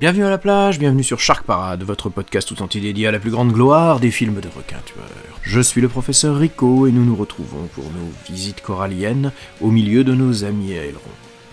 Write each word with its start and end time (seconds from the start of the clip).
Bienvenue 0.00 0.24
à 0.24 0.30
la 0.30 0.38
plage, 0.38 0.80
bienvenue 0.80 1.04
sur 1.04 1.20
Shark 1.20 1.46
Parade, 1.46 1.84
votre 1.84 2.08
podcast 2.08 2.48
tout 2.48 2.60
entier 2.62 2.80
dédié 2.80 3.06
à 3.06 3.12
la 3.12 3.20
plus 3.20 3.30
grande 3.30 3.52
gloire 3.52 4.00
des 4.00 4.10
films 4.10 4.40
de 4.40 4.48
requins 4.48 4.82
tueurs. 4.84 5.38
Je 5.42 5.60
suis 5.60 5.80
le 5.80 5.88
professeur 5.88 6.36
Rico 6.36 6.88
et 6.88 6.90
nous 6.90 7.04
nous 7.04 7.14
retrouvons 7.14 7.68
pour 7.72 7.84
nos 7.84 8.10
visites 8.28 8.60
coralliennes 8.60 9.30
au 9.60 9.70
milieu 9.70 10.02
de 10.02 10.12
nos 10.12 10.42
amis 10.42 10.72
ailerons. 10.72 11.00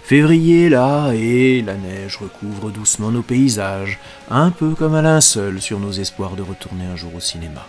Février 0.01 0.69
là 0.69 1.11
et 1.13 1.61
la 1.61 1.75
neige 1.75 2.17
recouvre 2.17 2.71
doucement 2.71 3.11
nos 3.11 3.21
paysages, 3.21 3.99
un 4.31 4.49
peu 4.49 4.71
comme 4.71 4.95
un 4.95 5.03
linceul 5.03 5.61
sur 5.61 5.79
nos 5.79 5.91
espoirs 5.91 6.35
de 6.35 6.41
retourner 6.41 6.85
un 6.85 6.95
jour 6.95 7.13
au 7.13 7.19
cinéma. 7.19 7.67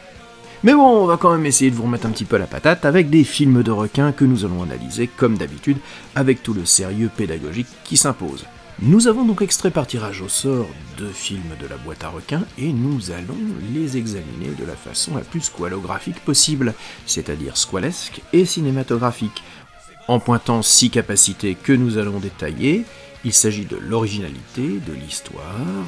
Mais 0.65 0.73
bon, 0.73 1.03
on 1.03 1.07
va 1.07 1.19
quand 1.19 1.33
même 1.33 1.45
essayer 1.45 1.71
de 1.71 1.77
vous 1.77 1.83
remettre 1.83 2.07
un 2.07 2.13
petit 2.13 2.25
peu 2.25 2.39
la 2.39 2.47
patate 2.47 2.87
avec 2.87 3.11
des 3.11 3.25
films 3.25 3.63
de 3.63 3.71
requins 3.71 4.13
que 4.13 4.25
nous 4.25 4.47
allons 4.47 4.63
analyser 4.63 5.07
comme 5.07 5.37
d'habitude 5.37 5.77
avec 6.15 6.43
tout 6.43 6.55
le 6.55 6.65
sérieux 6.65 7.11
pédagogique 7.15 7.69
qui 7.85 7.99
s'impose. 7.99 8.47
Nous 8.85 9.07
avons 9.07 9.25
donc 9.25 9.43
extrait 9.43 9.71
par 9.71 9.87
tirage 9.87 10.23
au 10.23 10.29
sort 10.29 10.67
deux 10.99 11.13
films 11.13 11.55
de 11.61 11.69
la 11.69 11.77
boîte 11.77 12.03
à 12.03 12.09
requins 12.09 12.43
et 12.59 12.73
nous 12.73 13.13
allons 13.13 13.39
les 13.73 13.97
examiner 13.97 14.49
de 14.59 14.65
la 14.65 14.75
façon 14.75 15.15
la 15.15 15.21
plus 15.21 15.43
squalographique 15.43 16.19
possible, 16.25 16.75
c'est-à-dire 17.07 17.57
squalesque 17.57 18.23
et 18.33 18.45
cinématographique, 18.45 19.45
en 20.09 20.19
pointant 20.19 20.63
six 20.63 20.91
capacités 20.91 21.55
que 21.55 21.73
nous 21.73 21.97
allons 21.97 22.19
détailler. 22.19 22.85
Il 23.25 23.33
s'agit 23.33 23.67
de 23.67 23.77
l'originalité, 23.77 24.81
de 24.85 24.93
l'histoire, 24.93 25.45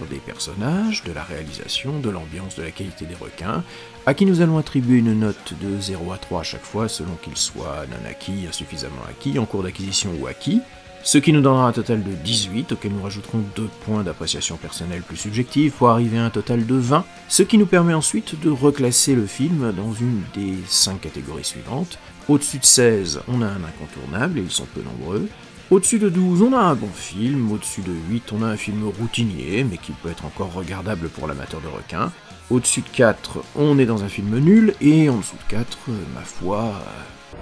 des 0.08 0.18
personnages, 0.18 1.02
de 1.02 1.10
la 1.10 1.24
réalisation, 1.24 1.98
de 1.98 2.10
l'ambiance, 2.10 2.54
de 2.54 2.62
la 2.62 2.70
qualité 2.70 3.06
des 3.06 3.16
requins, 3.16 3.64
à 4.06 4.14
qui 4.14 4.24
nous 4.24 4.40
allons 4.40 4.56
attribuer 4.56 4.98
une 4.98 5.18
note 5.18 5.54
de 5.60 5.80
0 5.80 6.12
à 6.12 6.18
3 6.18 6.42
à 6.42 6.44
chaque 6.44 6.64
fois 6.64 6.88
selon 6.88 7.16
qu'il 7.20 7.36
soit 7.36 7.86
non 7.90 8.08
acquis, 8.08 8.46
insuffisamment 8.48 9.02
acquis, 9.10 9.36
en 9.40 9.46
cours 9.46 9.64
d'acquisition 9.64 10.12
ou 10.20 10.28
acquis, 10.28 10.60
ce 11.04 11.18
qui 11.18 11.34
nous 11.34 11.42
donnera 11.42 11.68
un 11.68 11.72
total 11.72 12.02
de 12.02 12.12
18, 12.12 12.72
auquel 12.72 12.92
nous 12.92 13.02
rajouterons 13.02 13.42
2 13.56 13.68
points 13.84 14.02
d'appréciation 14.02 14.56
personnelle 14.56 15.02
plus 15.02 15.18
subjective 15.18 15.72
pour 15.72 15.90
arriver 15.90 16.18
à 16.18 16.24
un 16.24 16.30
total 16.30 16.64
de 16.64 16.74
20, 16.74 17.04
ce 17.28 17.42
qui 17.42 17.58
nous 17.58 17.66
permet 17.66 17.92
ensuite 17.92 18.40
de 18.40 18.48
reclasser 18.48 19.14
le 19.14 19.26
film 19.26 19.70
dans 19.72 19.92
une 19.92 20.22
des 20.34 20.54
5 20.66 21.02
catégories 21.02 21.44
suivantes. 21.44 21.98
Au-dessus 22.26 22.58
de 22.58 22.64
16, 22.64 23.20
on 23.28 23.42
a 23.42 23.46
un 23.46 23.60
incontournable, 23.62 24.38
et 24.38 24.42
ils 24.42 24.50
sont 24.50 24.64
peu 24.64 24.80
nombreux. 24.80 25.28
Au-dessus 25.70 25.98
de 25.98 26.08
12, 26.08 26.40
on 26.40 26.54
a 26.54 26.60
un 26.60 26.74
bon 26.74 26.88
film. 26.88 27.52
Au-dessus 27.52 27.82
de 27.82 27.92
8, 28.10 28.32
on 28.32 28.42
a 28.42 28.46
un 28.46 28.56
film 28.56 28.88
routinier, 28.98 29.62
mais 29.62 29.76
qui 29.76 29.92
peut 29.92 30.10
être 30.10 30.24
encore 30.24 30.54
regardable 30.54 31.10
pour 31.10 31.26
l'amateur 31.26 31.60
de 31.60 31.68
requins. 31.68 32.12
Au-dessus 32.48 32.80
de 32.80 32.88
4, 32.88 33.44
on 33.56 33.78
est 33.78 33.86
dans 33.86 34.04
un 34.04 34.08
film 34.08 34.38
nul. 34.38 34.74
Et 34.80 35.10
en 35.10 35.18
dessous 35.18 35.36
de 35.36 35.50
4, 35.50 35.78
ma 36.14 36.22
foi... 36.22 36.64
euh, 36.64 37.36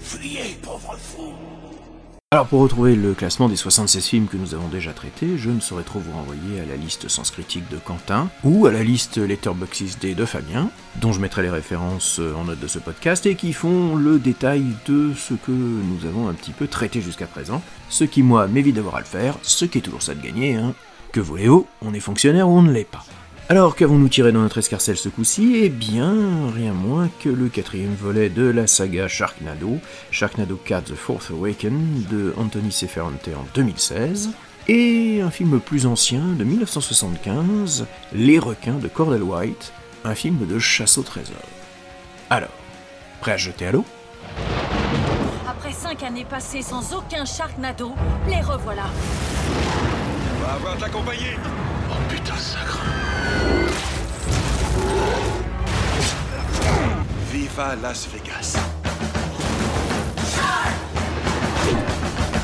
Fuyez, 0.00 0.58
pauvre 0.62 0.96
fou 0.98 1.32
Alors 2.30 2.46
pour 2.46 2.60
retrouver 2.60 2.94
le 2.94 3.14
classement 3.14 3.48
des 3.48 3.56
76 3.56 4.04
films 4.04 4.26
que 4.26 4.36
nous 4.36 4.52
avons 4.52 4.68
déjà 4.68 4.92
traités, 4.92 5.38
je 5.38 5.48
ne 5.48 5.60
saurais 5.60 5.82
trop 5.82 5.98
vous 5.98 6.12
renvoyer 6.12 6.60
à 6.60 6.66
la 6.66 6.76
liste 6.76 7.08
Sens 7.08 7.30
Critique 7.30 7.66
de 7.70 7.78
Quentin, 7.78 8.28
ou 8.44 8.66
à 8.66 8.70
la 8.70 8.82
liste 8.82 9.16
Letterboxd 9.16 10.14
de 10.14 10.24
Fabien, 10.26 10.68
dont 11.00 11.14
je 11.14 11.20
mettrai 11.20 11.40
les 11.40 11.48
références 11.48 12.20
en 12.36 12.44
note 12.44 12.60
de 12.60 12.66
ce 12.66 12.78
podcast, 12.78 13.24
et 13.24 13.34
qui 13.34 13.54
font 13.54 13.96
le 13.96 14.18
détail 14.18 14.62
de 14.84 15.14
ce 15.14 15.32
que 15.32 15.50
nous 15.50 16.06
avons 16.06 16.28
un 16.28 16.34
petit 16.34 16.52
peu 16.52 16.66
traité 16.66 17.00
jusqu'à 17.00 17.26
présent, 17.26 17.62
ce 17.88 18.04
qui 18.04 18.22
moi 18.22 18.46
m'évite 18.46 18.76
d'avoir 18.76 18.96
à 18.96 19.00
le 19.00 19.06
faire, 19.06 19.38
ce 19.40 19.64
qui 19.64 19.78
est 19.78 19.80
toujours 19.80 20.02
ça 20.02 20.14
de 20.14 20.20
gagner, 20.20 20.56
hein. 20.56 20.74
Que 21.12 21.20
voulez-vous, 21.20 21.66
on 21.80 21.94
est 21.94 22.00
fonctionnaire 22.00 22.46
ou 22.46 22.58
on 22.58 22.62
ne 22.62 22.72
l'est 22.72 22.84
pas? 22.84 23.06
Alors 23.50 23.76
qu'avons-nous 23.76 24.10
tiré 24.10 24.30
dans 24.30 24.40
notre 24.40 24.58
escarcelle 24.58 24.98
ce 24.98 25.08
coup-ci? 25.08 25.60
Eh 25.62 25.70
bien, 25.70 26.14
rien 26.54 26.74
moins 26.74 27.08
que 27.20 27.30
le 27.30 27.48
quatrième 27.48 27.94
volet 27.94 28.28
de 28.28 28.42
la 28.42 28.66
saga 28.66 29.08
Sharknado, 29.08 29.78
Sharknado 30.10 30.60
4 30.62 30.92
The 30.92 30.94
Fourth 30.94 31.30
Awaken 31.30 32.04
de 32.10 32.34
Anthony 32.36 32.70
Seferante 32.70 33.28
en 33.28 33.46
2016, 33.54 34.32
et 34.68 35.22
un 35.22 35.30
film 35.30 35.60
plus 35.60 35.86
ancien 35.86 36.20
de 36.20 36.44
1975, 36.44 37.86
Les 38.12 38.38
requins 38.38 38.76
de 38.76 38.86
Cordell 38.86 39.22
White, 39.22 39.72
un 40.04 40.14
film 40.14 40.46
de 40.46 40.58
chasse 40.58 40.98
au 40.98 41.02
trésor. 41.02 41.36
Alors, 42.28 42.52
prêt 43.22 43.32
à 43.32 43.38
jeter 43.38 43.68
à 43.68 43.72
l'eau? 43.72 43.86
Après 45.48 45.72
cinq 45.72 46.02
années 46.02 46.26
passées 46.28 46.60
sans 46.60 46.92
aucun 46.92 47.24
Sharknado, 47.24 47.92
les 48.28 48.42
revoilà. 48.42 48.90
On 50.36 50.44
va 50.44 50.52
avoir 50.52 50.76
de 50.76 50.82
la 50.82 50.88
compagnie 50.90 51.34
Oh 51.90 51.94
putain, 52.10 52.36
ça 52.36 52.58
Viva 57.32 57.76
Las 57.82 58.08
Vegas 58.12 58.56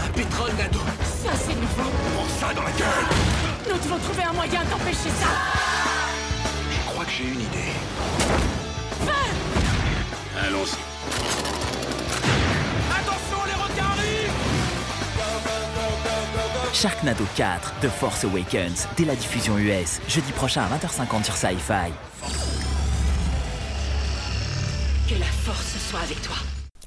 Un 0.07 0.13
pétrole 0.13 0.53
nado 0.59 0.81
Ça, 1.03 1.31
c'est 1.35 1.55
nouveau. 1.55 1.91
Prends 2.15 2.29
ça 2.41 2.55
dans 2.55 2.63
la 2.63 2.71
gueule 2.73 3.07
Nous 3.71 3.79
devons 3.79 3.99
trouver 3.99 4.25
un 4.25 4.33
moyen 4.33 4.63
d'empêcher 4.65 5.11
ça. 5.21 5.29
Je 6.71 6.91
crois 6.91 7.05
que 7.05 7.11
j'ai 7.11 7.25
une 7.25 7.41
idée. 7.41 7.73
Allons-y. 10.47 11.34
Sharknado 16.85 17.25
4 17.35 17.81
The 17.81 17.89
Force 17.89 18.25
Awakens 18.25 18.87
dès 18.95 19.07
la 19.07 19.15
diffusion 19.15 19.57
US, 19.57 20.03
jeudi 20.07 20.31
prochain 20.33 20.65
à 20.65 20.77
20h50 20.77 21.25
sur 21.25 21.35
Sci-Fi. 21.35 21.91
Que 25.09 25.19
la 25.19 25.25
force 25.25 25.79
soit 25.79 26.01
avec 26.01 26.21
toi. 26.21 26.37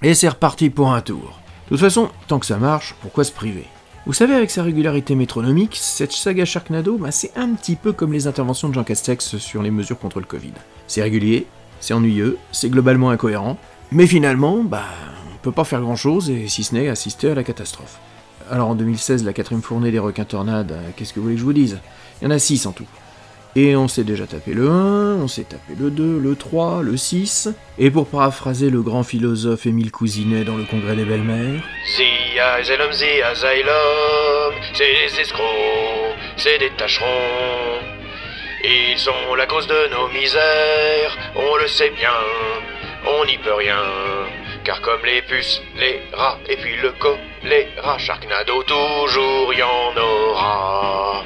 Et 0.04 0.14
c'est 0.14 0.30
reparti 0.30 0.70
pour 0.70 0.94
un 0.94 1.02
tour. 1.02 1.40
De 1.66 1.70
toute 1.70 1.80
façon, 1.80 2.12
tant 2.28 2.38
que 2.38 2.46
ça 2.46 2.58
marche, 2.58 2.94
pourquoi 3.02 3.24
se 3.24 3.32
priver? 3.32 3.66
Vous 4.06 4.14
savez, 4.14 4.36
avec 4.36 4.52
sa 4.52 4.62
régularité 4.62 5.16
métronomique, 5.16 5.76
cette 5.76 6.12
saga 6.12 6.46
Sharknado, 6.46 7.00
bah, 7.00 7.10
c'est 7.10 7.36
un 7.36 7.56
petit 7.56 7.76
peu 7.76 7.92
comme 7.92 8.14
les 8.14 8.28
interventions 8.28 8.70
de 8.70 8.76
Jean 8.76 8.84
Castex 8.84 9.38
sur 9.38 9.64
les 9.64 9.72
mesures 9.72 9.98
contre 9.98 10.20
le 10.20 10.28
Covid. 10.28 10.54
C'est 10.86 11.02
régulier, 11.02 11.48
c'est 11.80 11.96
ennuyeux, 11.96 12.38
c'est 12.52 12.70
globalement 12.70 13.10
incohérent, 13.10 13.58
mais 13.92 14.06
finalement, 14.06 14.64
bah, 14.64 14.86
on 15.34 15.38
peut 15.42 15.52
pas 15.52 15.64
faire 15.64 15.82
grand 15.82 15.96
chose, 15.96 16.30
et 16.30 16.48
si 16.50 16.64
ce 16.64 16.76
n'est 16.76 16.88
assister 16.88 17.32
à 17.32 17.34
la 17.34 17.44
catastrophe. 17.44 17.98
Alors 18.50 18.70
en 18.70 18.76
2016, 18.76 19.26
la 19.26 19.34
quatrième 19.34 19.62
fournée 19.62 19.92
des 19.92 20.00
requins 20.00 20.24
tornades, 20.24 20.72
euh, 20.72 20.90
qu'est-ce 20.96 21.12
que 21.12 21.20
vous 21.20 21.24
voulez 21.24 21.36
que 21.36 21.42
je 21.42 21.46
vous 21.46 21.54
dise? 21.54 21.80
Il 22.22 22.26
y 22.26 22.28
en 22.28 22.32
a 22.32 22.40
6 22.40 22.66
en 22.66 22.72
tout. 22.72 22.88
Et 23.56 23.76
on 23.76 23.88
s'est 23.88 24.04
déjà 24.04 24.28
tapé 24.28 24.54
le 24.54 24.70
1, 24.70 25.16
on 25.16 25.28
s'est 25.28 25.44
tapé 25.44 25.74
le 25.78 25.90
2, 25.90 26.20
le 26.20 26.36
3, 26.36 26.82
le 26.84 26.96
6, 26.96 27.50
et 27.80 27.90
pour 27.90 28.08
paraphraser 28.08 28.70
le 28.70 28.82
grand 28.82 29.04
philosophe 29.04 29.66
Émile 29.66 29.92
Cousinet 29.92 30.44
dans 30.44 30.56
le 30.56 30.64
Congrès 30.64 30.96
des 30.96 31.06
Belles-Mères, 31.06 31.64
c'est 31.96 32.04
des 34.78 35.20
escrocs, 35.20 35.44
c'est 36.38 36.60
des 36.60 36.70
tâcherons. 36.78 37.06
Ils 38.64 39.00
sont 39.00 39.36
la 39.36 39.48
cause 39.48 39.68
de 39.68 39.92
nos 39.92 40.08
misères, 40.10 41.18
on 41.36 41.56
le 41.58 41.68
sait 41.68 41.90
bien, 41.90 42.14
on 43.08 43.26
n'y 43.26 43.38
peut 43.40 43.56
rien. 43.56 43.82
Car 44.68 44.82
comme 44.82 45.06
les 45.06 45.22
puces, 45.22 45.62
les 45.80 46.02
rats, 46.14 46.38
et 46.50 46.58
puis 46.58 46.76
le 46.84 46.92
choléra, 47.00 47.98
Sharknado, 47.98 48.64
toujours 48.64 49.54
y 49.54 49.64
en 49.64 49.96
aura. 49.96 51.24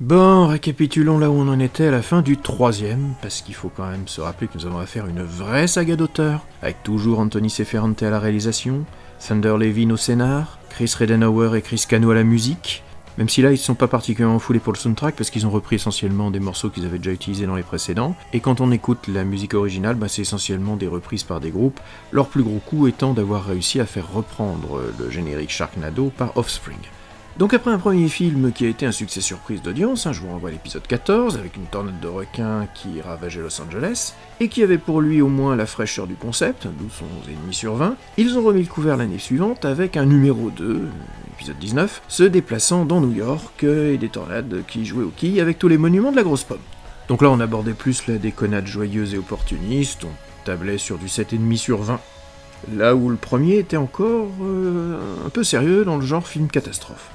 Bon, 0.00 0.46
récapitulons 0.46 1.18
là 1.18 1.28
où 1.28 1.34
on 1.34 1.48
en 1.48 1.60
était 1.60 1.88
à 1.88 1.90
la 1.90 2.00
fin 2.00 2.22
du 2.22 2.38
troisième, 2.38 3.12
parce 3.20 3.42
qu'il 3.42 3.54
faut 3.54 3.68
quand 3.68 3.90
même 3.90 4.08
se 4.08 4.22
rappeler 4.22 4.46
que 4.46 4.54
nous 4.54 4.64
avons 4.64 4.78
affaire 4.78 5.04
à 5.04 5.08
une 5.08 5.22
vraie 5.22 5.66
saga 5.66 5.96
d'auteur, 5.96 6.46
avec 6.62 6.82
toujours 6.82 7.18
Anthony 7.18 7.50
Seferante 7.50 8.02
à 8.02 8.08
la 8.08 8.18
réalisation, 8.18 8.86
Thunder 9.18 9.56
Levin 9.58 9.90
au 9.90 9.98
scénar, 9.98 10.58
Chris 10.70 10.94
Redenauer 10.98 11.58
et 11.58 11.60
Chris 11.60 11.84
Cano 11.86 12.10
à 12.12 12.14
la 12.14 12.24
musique, 12.24 12.82
même 13.18 13.28
si 13.28 13.42
là 13.42 13.50
ils 13.50 13.54
ne 13.54 13.58
sont 13.58 13.74
pas 13.74 13.88
particulièrement 13.88 14.38
foulés 14.38 14.60
pour 14.60 14.72
le 14.72 14.78
soundtrack, 14.78 15.16
parce 15.16 15.28
qu'ils 15.28 15.46
ont 15.46 15.50
repris 15.50 15.76
essentiellement 15.76 16.30
des 16.30 16.40
morceaux 16.40 16.70
qu'ils 16.70 16.86
avaient 16.86 16.98
déjà 16.98 17.10
utilisés 17.10 17.46
dans 17.46 17.56
les 17.56 17.62
précédents, 17.62 18.16
et 18.32 18.40
quand 18.40 18.62
on 18.62 18.70
écoute 18.70 19.08
la 19.08 19.24
musique 19.24 19.54
originale, 19.54 19.96
bah, 19.96 20.08
c'est 20.08 20.22
essentiellement 20.22 20.76
des 20.76 20.88
reprises 20.88 21.24
par 21.24 21.40
des 21.40 21.50
groupes, 21.50 21.80
leur 22.12 22.28
plus 22.28 22.42
gros 22.42 22.60
coup 22.60 22.86
étant 22.86 23.12
d'avoir 23.12 23.44
réussi 23.44 23.80
à 23.80 23.86
faire 23.86 24.10
reprendre 24.10 24.80
le 24.98 25.10
générique 25.10 25.50
Sharknado 25.50 26.12
par 26.16 26.36
Offspring. 26.36 26.78
Donc 27.38 27.54
après 27.54 27.70
un 27.70 27.78
premier 27.78 28.08
film 28.08 28.50
qui 28.50 28.66
a 28.66 28.68
été 28.68 28.84
un 28.84 28.90
succès 28.90 29.20
surprise 29.20 29.62
d'audience, 29.62 30.06
hein, 30.06 30.12
je 30.12 30.22
vous 30.22 30.28
renvoie 30.28 30.48
à 30.48 30.52
l'épisode 30.52 30.84
14, 30.84 31.36
avec 31.36 31.56
une 31.56 31.66
tornade 31.66 32.00
de 32.00 32.08
requins 32.08 32.66
qui 32.74 33.00
ravageait 33.00 33.40
Los 33.40 33.62
Angeles, 33.62 34.14
et 34.40 34.48
qui 34.48 34.64
avait 34.64 34.76
pour 34.76 35.00
lui 35.00 35.22
au 35.22 35.28
moins 35.28 35.54
la 35.54 35.66
fraîcheur 35.66 36.08
du 36.08 36.16
concept, 36.16 36.66
d'où 36.66 36.90
son 36.90 37.04
sur 37.52 37.76
20, 37.76 37.94
ils 38.16 38.36
ont 38.36 38.42
remis 38.42 38.62
le 38.62 38.68
couvert 38.68 38.96
l'année 38.96 39.20
suivante 39.20 39.64
avec 39.64 39.96
un 39.96 40.04
numéro 40.04 40.50
2, 40.50 40.88
épisode 41.34 41.58
19, 41.60 42.02
se 42.08 42.24
déplaçant 42.24 42.84
dans 42.84 43.00
New 43.00 43.12
York 43.12 43.62
et 43.62 43.98
des 43.98 44.08
tornades 44.08 44.64
qui 44.66 44.84
jouaient 44.84 45.04
au 45.04 45.12
quilles 45.16 45.40
avec 45.40 45.60
tous 45.60 45.68
les 45.68 45.78
monuments 45.78 46.10
de 46.10 46.16
la 46.16 46.24
grosse 46.24 46.42
pomme. 46.42 46.58
Donc 47.06 47.22
là 47.22 47.30
on 47.30 47.38
abordait 47.38 47.72
plus 47.72 48.08
la 48.08 48.18
déconnade 48.18 48.66
joyeuse 48.66 49.14
et 49.14 49.18
opportuniste, 49.18 50.02
on 50.02 50.44
tablait 50.44 50.76
sur 50.76 50.98
du 50.98 51.06
7,5 51.06 51.56
sur 51.56 51.82
20. 51.82 52.00
Là 52.74 52.96
où 52.96 53.08
le 53.08 53.16
premier 53.16 53.58
était 53.58 53.76
encore 53.76 54.26
euh, 54.42 54.98
un 55.24 55.28
peu 55.28 55.44
sérieux 55.44 55.84
dans 55.84 55.98
le 55.98 56.04
genre 56.04 56.26
film 56.26 56.48
catastrophe. 56.48 57.08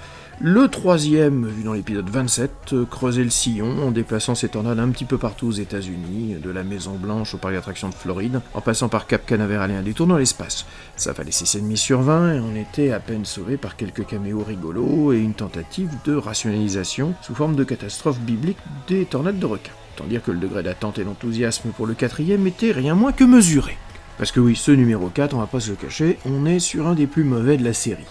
Le 0.45 0.67
troisième, 0.67 1.47
vu 1.47 1.63
dans 1.63 1.71
l'épisode 1.71 2.09
27, 2.09 2.51
euh, 2.73 2.85
creusait 2.85 3.23
le 3.23 3.29
sillon 3.29 3.81
en 3.81 3.91
déplaçant 3.91 4.35
ses 4.35 4.49
tornades 4.49 4.77
un 4.77 4.89
petit 4.89 5.05
peu 5.05 5.17
partout 5.17 5.47
aux 5.47 5.51
États-Unis, 5.53 6.35
de 6.43 6.49
la 6.49 6.65
Maison 6.65 6.95
Blanche 6.95 7.33
au 7.33 7.37
parc 7.37 7.53
d'attractions 7.53 7.87
de 7.87 7.93
Floride, 7.93 8.41
en 8.53 8.59
passant 8.59 8.89
par 8.89 9.07
Cap 9.07 9.25
Canaveral 9.25 9.71
et 9.71 9.75
un 9.75 9.81
détour 9.81 10.05
dans 10.05 10.17
l'espace. 10.17 10.65
Ça 10.97 11.13
valait 11.13 11.31
6,5 11.31 11.77
sur 11.77 12.01
20 12.01 12.33
et 12.33 12.39
on 12.41 12.57
était 12.57 12.91
à 12.91 12.99
peine 12.99 13.23
sauvé 13.23 13.55
par 13.55 13.77
quelques 13.77 14.05
caméos 14.05 14.43
rigolos 14.43 15.13
et 15.13 15.19
une 15.19 15.33
tentative 15.33 15.91
de 16.03 16.13
rationalisation 16.13 17.13
sous 17.21 17.35
forme 17.35 17.55
de 17.55 17.63
catastrophe 17.63 18.19
biblique 18.19 18.59
des 18.89 19.05
tornades 19.05 19.39
de 19.39 19.45
requins. 19.45 19.71
Tant 19.95 20.07
dire 20.07 20.21
que 20.21 20.31
le 20.31 20.39
degré 20.39 20.61
d'attente 20.61 20.99
et 20.99 21.05
d'enthousiasme 21.05 21.69
pour 21.69 21.87
le 21.87 21.93
quatrième 21.93 22.45
était 22.47 22.73
rien 22.73 22.95
moins 22.95 23.13
que 23.13 23.23
mesuré. 23.23 23.77
Parce 24.17 24.33
que 24.33 24.41
oui, 24.41 24.57
ce 24.57 24.71
numéro 24.71 25.07
4, 25.07 25.35
on 25.35 25.39
va 25.39 25.47
pas 25.47 25.61
se 25.61 25.69
le 25.69 25.77
cacher, 25.77 26.19
on 26.25 26.45
est 26.45 26.59
sur 26.59 26.85
un 26.85 26.95
des 26.95 27.07
plus 27.07 27.23
mauvais 27.23 27.55
de 27.55 27.63
la 27.63 27.73
série. 27.73 28.03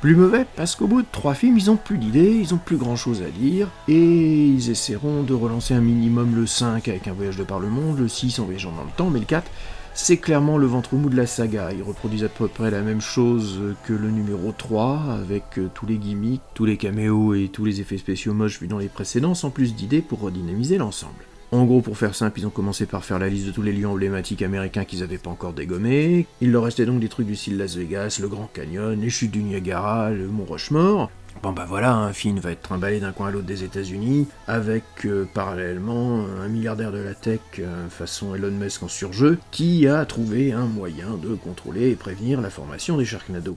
Plus 0.00 0.16
mauvais 0.16 0.46
parce 0.56 0.76
qu'au 0.76 0.86
bout 0.86 1.02
de 1.02 1.06
trois 1.12 1.34
films, 1.34 1.58
ils 1.58 1.70
ont 1.70 1.76
plus 1.76 1.98
d'idées, 1.98 2.34
ils 2.40 2.54
ont 2.54 2.58
plus 2.58 2.78
grand 2.78 2.96
chose 2.96 3.20
à 3.22 3.28
dire, 3.28 3.68
et 3.86 4.46
ils 4.46 4.70
essaieront 4.70 5.22
de 5.22 5.34
relancer 5.34 5.74
un 5.74 5.82
minimum 5.82 6.34
le 6.34 6.46
5 6.46 6.88
avec 6.88 7.06
un 7.06 7.12
voyage 7.12 7.36
de 7.36 7.44
par 7.44 7.60
le 7.60 7.68
monde, 7.68 7.98
le 7.98 8.08
6 8.08 8.38
en 8.38 8.44
voyageant 8.44 8.72
dans 8.72 8.84
le 8.84 8.90
temps, 8.96 9.10
mais 9.10 9.18
le 9.18 9.26
4, 9.26 9.50
c'est 9.92 10.16
clairement 10.16 10.56
le 10.56 10.66
ventre 10.66 10.94
mou 10.94 11.10
de 11.10 11.16
la 11.16 11.26
saga. 11.26 11.72
Ils 11.74 11.82
reproduisent 11.82 12.24
à 12.24 12.30
peu 12.30 12.48
près 12.48 12.70
la 12.70 12.80
même 12.80 13.02
chose 13.02 13.60
que 13.84 13.92
le 13.92 14.10
numéro 14.10 14.52
3, 14.52 15.18
avec 15.20 15.58
euh, 15.58 15.68
tous 15.74 15.84
les 15.84 15.98
gimmicks, 15.98 16.40
tous 16.54 16.64
les 16.64 16.78
caméos 16.78 17.34
et 17.34 17.48
tous 17.52 17.66
les 17.66 17.82
effets 17.82 17.98
spéciaux 17.98 18.32
moches 18.32 18.58
vus 18.58 18.68
dans 18.68 18.78
les 18.78 18.88
précédents, 18.88 19.34
sans 19.34 19.50
plus 19.50 19.74
d'idées 19.74 20.00
pour 20.00 20.20
redynamiser 20.20 20.78
l'ensemble. 20.78 21.24
En 21.52 21.64
gros, 21.64 21.80
pour 21.80 21.98
faire 21.98 22.14
simple, 22.14 22.38
ils 22.38 22.46
ont 22.46 22.50
commencé 22.50 22.86
par 22.86 23.04
faire 23.04 23.18
la 23.18 23.28
liste 23.28 23.46
de 23.46 23.50
tous 23.50 23.62
les 23.62 23.72
lieux 23.72 23.88
emblématiques 23.88 24.42
américains 24.42 24.84
qu'ils 24.84 25.00
n'avaient 25.00 25.18
pas 25.18 25.30
encore 25.30 25.52
dégommés. 25.52 26.26
Il 26.40 26.52
leur 26.52 26.62
restait 26.62 26.86
donc 26.86 27.00
des 27.00 27.08
trucs 27.08 27.26
du 27.26 27.34
style 27.34 27.58
Las 27.58 27.74
Vegas, 27.76 28.18
le 28.22 28.28
Grand 28.28 28.48
Canyon, 28.52 29.00
les 29.00 29.10
chutes 29.10 29.32
du 29.32 29.42
Niagara, 29.42 30.10
le 30.10 30.28
Mont 30.28 30.44
Rushmore. 30.44 31.10
Bon 31.42 31.52
bah 31.52 31.64
voilà, 31.66 31.94
un 31.94 32.12
film 32.12 32.38
va 32.38 32.52
être 32.52 32.62
trimballé 32.62 33.00
d'un 33.00 33.12
coin 33.12 33.28
à 33.28 33.30
l'autre 33.30 33.46
des 33.46 33.64
États-Unis, 33.64 34.28
avec 34.46 34.84
euh, 35.06 35.26
parallèlement 35.32 36.24
un 36.40 36.48
milliardaire 36.48 36.92
de 36.92 36.98
la 36.98 37.14
tech 37.14 37.40
euh, 37.58 37.88
façon 37.88 38.34
Elon 38.34 38.50
Musk 38.50 38.82
en 38.82 38.88
surjeu, 38.88 39.38
qui 39.50 39.88
a 39.88 40.04
trouvé 40.04 40.52
un 40.52 40.66
moyen 40.66 41.16
de 41.16 41.34
contrôler 41.34 41.90
et 41.90 41.96
prévenir 41.96 42.40
la 42.40 42.50
formation 42.50 42.96
des 42.96 43.04
Sharknado. 43.04 43.56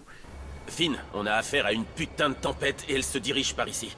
Finn, 0.67 0.95
on 1.13 1.25
a 1.25 1.33
affaire 1.33 1.65
à 1.65 1.73
une 1.73 1.83
putain 1.83 2.29
de 2.29 2.35
tempête 2.35 2.85
et 2.87 2.95
elle 2.95 3.03
se 3.03 3.17
dirige 3.17 3.53
par 3.53 3.67
ici. 3.67 3.95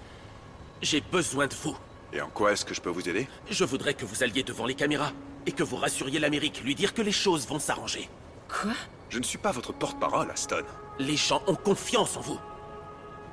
J'ai 0.81 1.01
besoin 1.11 1.47
de 1.47 1.53
vous. 1.53 1.77
Et 2.13 2.21
en 2.21 2.29
quoi 2.29 2.53
est-ce 2.53 2.65
que 2.65 2.73
je 2.73 2.81
peux 2.81 2.89
vous 2.89 3.09
aider? 3.09 3.27
Je 3.49 3.63
voudrais 3.63 3.93
que 3.93 4.05
vous 4.05 4.23
alliez 4.23 4.43
devant 4.43 4.65
les 4.65 4.75
caméras 4.75 5.11
et 5.45 5.51
que 5.51 5.63
vous 5.63 5.75
rassuriez 5.75 6.19
l'Amérique, 6.19 6.61
lui 6.63 6.75
dire 6.75 6.93
que 6.93 7.01
les 7.01 7.11
choses 7.11 7.47
vont 7.47 7.59
s'arranger. 7.59 8.09
Quoi? 8.49 8.73
Je 9.09 9.19
ne 9.19 9.23
suis 9.23 9.37
pas 9.37 9.51
votre 9.51 9.73
porte-parole, 9.73 10.29
Aston. 10.31 10.63
Les 10.99 11.17
gens 11.17 11.41
ont 11.47 11.55
confiance 11.55 12.17
en 12.17 12.21
vous. 12.21 12.39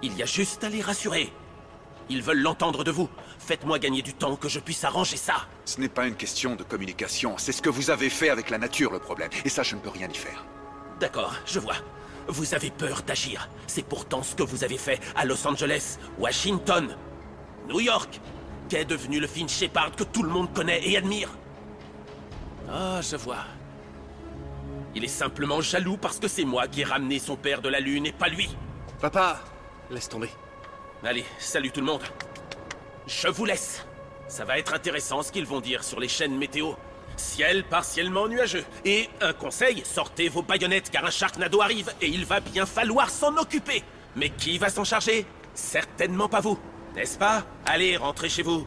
Il 0.03 0.17
y 0.17 0.23
a 0.23 0.27
juste 0.27 0.65
à 0.65 0.69
les 0.69 0.83
rassurer. 0.83 1.33
Ils 2.09 2.23
veulent 2.23 2.43
l'entendre 2.43 2.85
de 2.85 2.91
vous. 2.91 3.09
Faites-moi 3.39 3.79
gagner 3.79 4.03
du 4.03 4.15
temps 4.15 4.37
que 4.37 4.49
je 4.49 4.59
puisse 4.59 4.85
arranger 4.85 5.17
ça. 5.17 5.47
Ce 5.65 5.81
n'est 5.81 5.89
pas 5.89 6.07
une 6.07 6.17
question 6.17 6.57
de 6.57 6.65
communication, 6.65 7.37
c'est 7.39 7.53
ce 7.53 7.63
que 7.63 7.71
vous 7.71 7.91
avez 7.91 8.11
fait 8.11 8.29
avec 8.29 8.51
la 8.51 8.59
nature 8.59 8.93
le 8.93 8.99
problème. 8.99 9.31
Et 9.45 9.49
ça, 9.49 9.63
je 9.63 9.77
ne 9.77 9.81
peux 9.81 9.89
rien 9.91 10.09
y 10.09 10.15
faire. 10.15 10.45
D'accord, 11.01 11.35
je 11.47 11.59
vois. 11.59 11.77
Vous 12.29 12.55
avez 12.55 12.71
peur 12.71 13.03
d'agir. 13.03 13.49
C'est 13.67 13.85
pourtant 13.85 14.23
ce 14.23 14.35
que 14.35 14.43
vous 14.43 14.65
avez 14.65 14.79
fait 14.79 15.01
à 15.17 15.25
Los 15.25 15.47
Angeles, 15.47 15.99
Washington, 16.19 16.97
New 17.69 17.81
York, 17.81 18.21
qu'est 18.73 18.87
devenu 18.87 19.21
le 19.21 19.27
Finn 19.27 19.47
Shepard 19.47 19.93
que 19.95 20.03
tout 20.03 20.23
le 20.23 20.31
monde 20.31 20.51
connaît 20.55 20.81
et 20.89 20.97
admire. 20.97 21.29
Ah, 22.71 23.01
je 23.03 23.17
vois. 23.17 23.45
Il 24.95 25.05
est 25.05 25.09
simplement 25.09 25.61
jaloux 25.61 25.99
parce 25.99 26.19
que 26.19 26.27
c'est 26.27 26.47
moi 26.47 26.67
qui 26.69 26.81
ai 26.81 26.85
ramené 26.85 27.19
son 27.19 27.37
père 27.37 27.61
de 27.61 27.69
la 27.69 27.81
Lune 27.81 28.07
et 28.07 28.13
pas 28.13 28.29
lui. 28.29 28.49
Papa, 28.99 29.41
laisse 29.91 30.09
tomber. 30.09 30.31
Allez, 31.05 31.27
salut 31.39 31.71
tout 31.71 31.81
le 31.81 31.87
monde. 31.87 32.01
Je 33.07 33.29
vous 33.29 33.45
laisse. 33.45 33.85
Ça 34.27 34.47
va 34.47 34.59
être 34.59 34.73
intéressant 34.73 35.23
ce 35.23 35.33
qu'ils 35.33 35.45
vont 35.45 35.61
dire 35.61 35.85
sur 35.85 36.01
les 36.01 36.09
chaînes 36.09 36.39
météo. 36.39 36.73
Ciel 37.19 37.65
partiellement 37.65 38.27
nuageux. 38.27 38.65
Et 38.87 39.11
un 39.21 39.35
conseil, 39.35 39.83
sortez 39.85 40.31
vos 40.31 40.41
baïonnettes 40.41 40.89
car 40.89 41.05
un 41.05 41.11
Sharknado 41.11 41.61
arrive 41.61 41.93
et 42.01 42.09
il 42.09 42.25
va 42.25 42.41
bien 42.41 42.65
falloir 42.65 43.11
s'en 43.11 43.37
occuper. 43.37 43.85
Mais 44.17 44.31
qui 44.31 44.57
va 44.57 44.71
s'en 44.71 44.85
charger? 44.85 45.27
Certainement 45.53 46.31
pas 46.31 46.41
vous. 46.41 46.59
N'est-ce 46.95 47.19
pas? 47.19 47.45
Allez, 47.75 47.97
rentrez 47.97 48.29
chez 48.29 48.43
vous. 48.43 48.67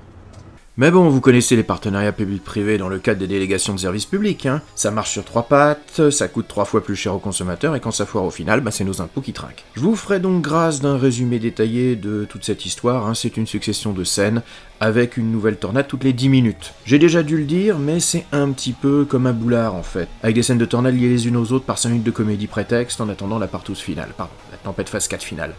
Mais 0.78 0.90
bon, 0.90 1.10
vous 1.10 1.22
connaissez 1.22 1.56
les 1.56 1.62
partenariats 1.62 2.12
publics-privés 2.12 2.80
dans 2.80 2.90
le 2.90 2.98
cadre 2.98 3.20
des 3.20 3.28
délégations 3.28 3.76
de 3.76 3.80
services 3.80 4.08
publics, 4.08 4.48
hein. 4.48 4.64
Ça 4.74 4.90
marche 4.90 5.12
sur 5.12 5.24
trois 5.24 5.44
pattes, 5.44 6.10
ça 6.10 6.28
coûte 6.28 6.48
trois 6.48 6.66
fois 6.66 6.84
plus 6.84 6.96
cher 6.96 7.14
aux 7.14 7.20
consommateurs, 7.20 7.76
et 7.76 7.80
quand 7.80 7.92
ça 7.92 8.08
foire 8.08 8.24
au 8.24 8.32
final, 8.32 8.62
bah 8.62 8.72
c'est 8.72 8.84
nos 8.84 9.02
impôts 9.02 9.22
qui 9.22 9.32
trinquent. 9.32 9.64
Je 9.76 9.82
vous 9.82 9.96
ferai 9.96 10.20
donc 10.20 10.42
grâce 10.42 10.82
d'un 10.82 10.98
résumé 10.98 11.38
détaillé 11.38 11.96
de 11.96 12.26
toute 12.28 12.44
cette 12.44 12.66
histoire, 12.66 13.06
hein. 13.06 13.14
c'est 13.14 13.38
une 13.38 13.46
succession 13.46 13.94
de 13.94 14.04
scènes, 14.04 14.42
avec 14.80 15.18
une 15.18 15.32
nouvelle 15.32 15.58
tornade 15.58 15.88
toutes 15.88 16.04
les 16.04 16.12
10 16.12 16.30
minutes. 16.30 16.74
J'ai 16.86 16.98
déjà 16.98 17.22
dû 17.22 17.38
le 17.38 17.46
dire, 17.46 17.78
mais 17.78 18.00
c'est 18.00 18.26
un 18.32 18.52
petit 18.52 18.74
peu 18.74 19.06
comme 19.06 19.28
un 19.28 19.34
boulard 19.34 19.76
en 19.76 19.84
fait, 19.84 20.08
avec 20.24 20.36
des 20.36 20.42
scènes 20.42 20.58
de 20.58 20.66
tornade 20.66 20.96
liées 20.96 21.10
les 21.10 21.28
unes 21.28 21.38
aux 21.38 21.52
autres 21.52 21.66
par 21.66 21.78
5 21.78 21.90
minutes 21.90 22.06
de 22.06 22.12
comédie 22.12 22.48
prétexte 22.48 23.00
en 23.00 23.08
attendant 23.08 23.38
la 23.38 23.48
partouze 23.48 23.80
finale, 23.80 24.10
pardon, 24.18 24.34
la 24.52 24.58
tempête 24.58 24.90
phase 24.90 25.08
4 25.08 25.22
finale. 25.24 25.54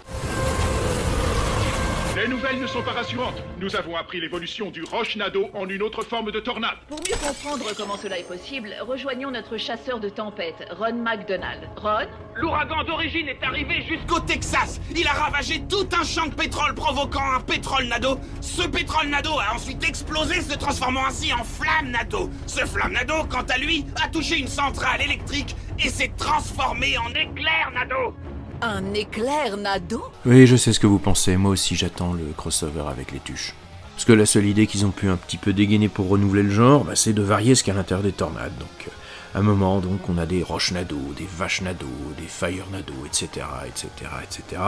Les 2.26 2.32
nouvelles 2.32 2.60
ne 2.60 2.66
sont 2.66 2.82
pas 2.82 2.90
rassurantes. 2.90 3.40
Nous 3.60 3.76
avons 3.76 3.94
appris 3.94 4.20
l'évolution 4.20 4.72
du 4.72 4.82
Roche-Nado 4.82 5.48
en 5.54 5.68
une 5.68 5.80
autre 5.80 6.02
forme 6.02 6.32
de 6.32 6.40
tornade. 6.40 6.74
Pour 6.88 6.98
mieux 6.98 7.14
comprendre 7.24 7.66
comment 7.76 7.96
cela 7.96 8.18
est 8.18 8.26
possible, 8.26 8.74
rejoignons 8.80 9.30
notre 9.30 9.56
chasseur 9.58 10.00
de 10.00 10.08
tempête, 10.08 10.56
Ron 10.76 10.94
McDonald. 10.94 11.60
Ron? 11.76 12.08
L'ouragan 12.34 12.82
d'origine 12.82 13.28
est 13.28 13.40
arrivé 13.44 13.80
jusqu'au 13.88 14.18
Texas. 14.18 14.80
Il 14.96 15.06
a 15.06 15.12
ravagé 15.12 15.62
tout 15.68 15.86
un 15.92 16.02
champ 16.02 16.26
de 16.26 16.34
pétrole 16.34 16.74
provoquant 16.74 17.32
un 17.36 17.40
pétrole 17.42 17.84
nado. 17.84 18.18
Ce 18.40 18.66
pétrole 18.66 19.06
nado 19.06 19.38
a 19.38 19.54
ensuite 19.54 19.88
explosé, 19.88 20.40
se 20.40 20.58
transformant 20.58 21.06
ainsi 21.06 21.32
en 21.32 21.44
flamme 21.44 21.92
nado. 21.92 22.28
Ce 22.48 22.66
flamme 22.66 22.94
nado, 22.94 23.22
quant 23.30 23.46
à 23.48 23.56
lui, 23.56 23.86
a 24.04 24.08
touché 24.08 24.36
une 24.36 24.48
centrale 24.48 25.00
électrique 25.00 25.54
et 25.78 25.88
s'est 25.88 26.10
transformé 26.18 26.98
en 26.98 27.10
éclair 27.10 27.70
nado. 27.72 28.16
Un 28.62 28.94
éclair 28.94 29.56
nado? 29.58 30.02
Oui, 30.24 30.46
je 30.46 30.56
sais 30.56 30.72
ce 30.72 30.80
que 30.80 30.86
vous 30.86 30.98
pensez, 30.98 31.36
moi 31.36 31.50
aussi 31.50 31.76
j'attends 31.76 32.14
le 32.14 32.24
crossover 32.36 32.84
avec 32.90 33.12
les 33.12 33.20
tuches. 33.20 33.54
Parce 33.94 34.04
que 34.04 34.12
la 34.12 34.26
seule 34.26 34.46
idée 34.46 34.66
qu'ils 34.66 34.86
ont 34.86 34.90
pu 34.90 35.08
un 35.08 35.16
petit 35.16 35.36
peu 35.36 35.52
dégainer 35.52 35.88
pour 35.88 36.08
renouveler 36.08 36.42
le 36.42 36.50
genre, 36.50 36.84
bah, 36.84 36.96
c'est 36.96 37.12
de 37.12 37.22
varier 37.22 37.54
ce 37.54 37.62
qu'il 37.62 37.72
y 37.72 37.76
a 37.76 37.78
à 37.78 37.82
l'intérieur 37.82 38.02
des 38.04 38.12
tornades. 38.12 38.56
Donc, 38.58 38.88
euh, 38.88 38.90
à 39.34 39.40
un 39.40 39.42
moment, 39.42 39.82
on 40.08 40.18
a 40.18 40.26
des 40.26 40.42
roches 40.42 40.72
nado, 40.72 40.98
des 41.16 41.28
vaches 41.36 41.62
nado, 41.62 41.86
des 42.18 42.26
fire 42.26 42.66
nado, 42.72 42.94
etc., 43.04 43.46
etc., 43.66 43.88
etc. 44.22 44.62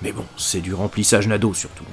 Mais 0.00 0.12
bon, 0.12 0.24
c'est 0.36 0.60
du 0.60 0.74
remplissage 0.74 1.28
nado 1.28 1.52
surtout. 1.54 1.84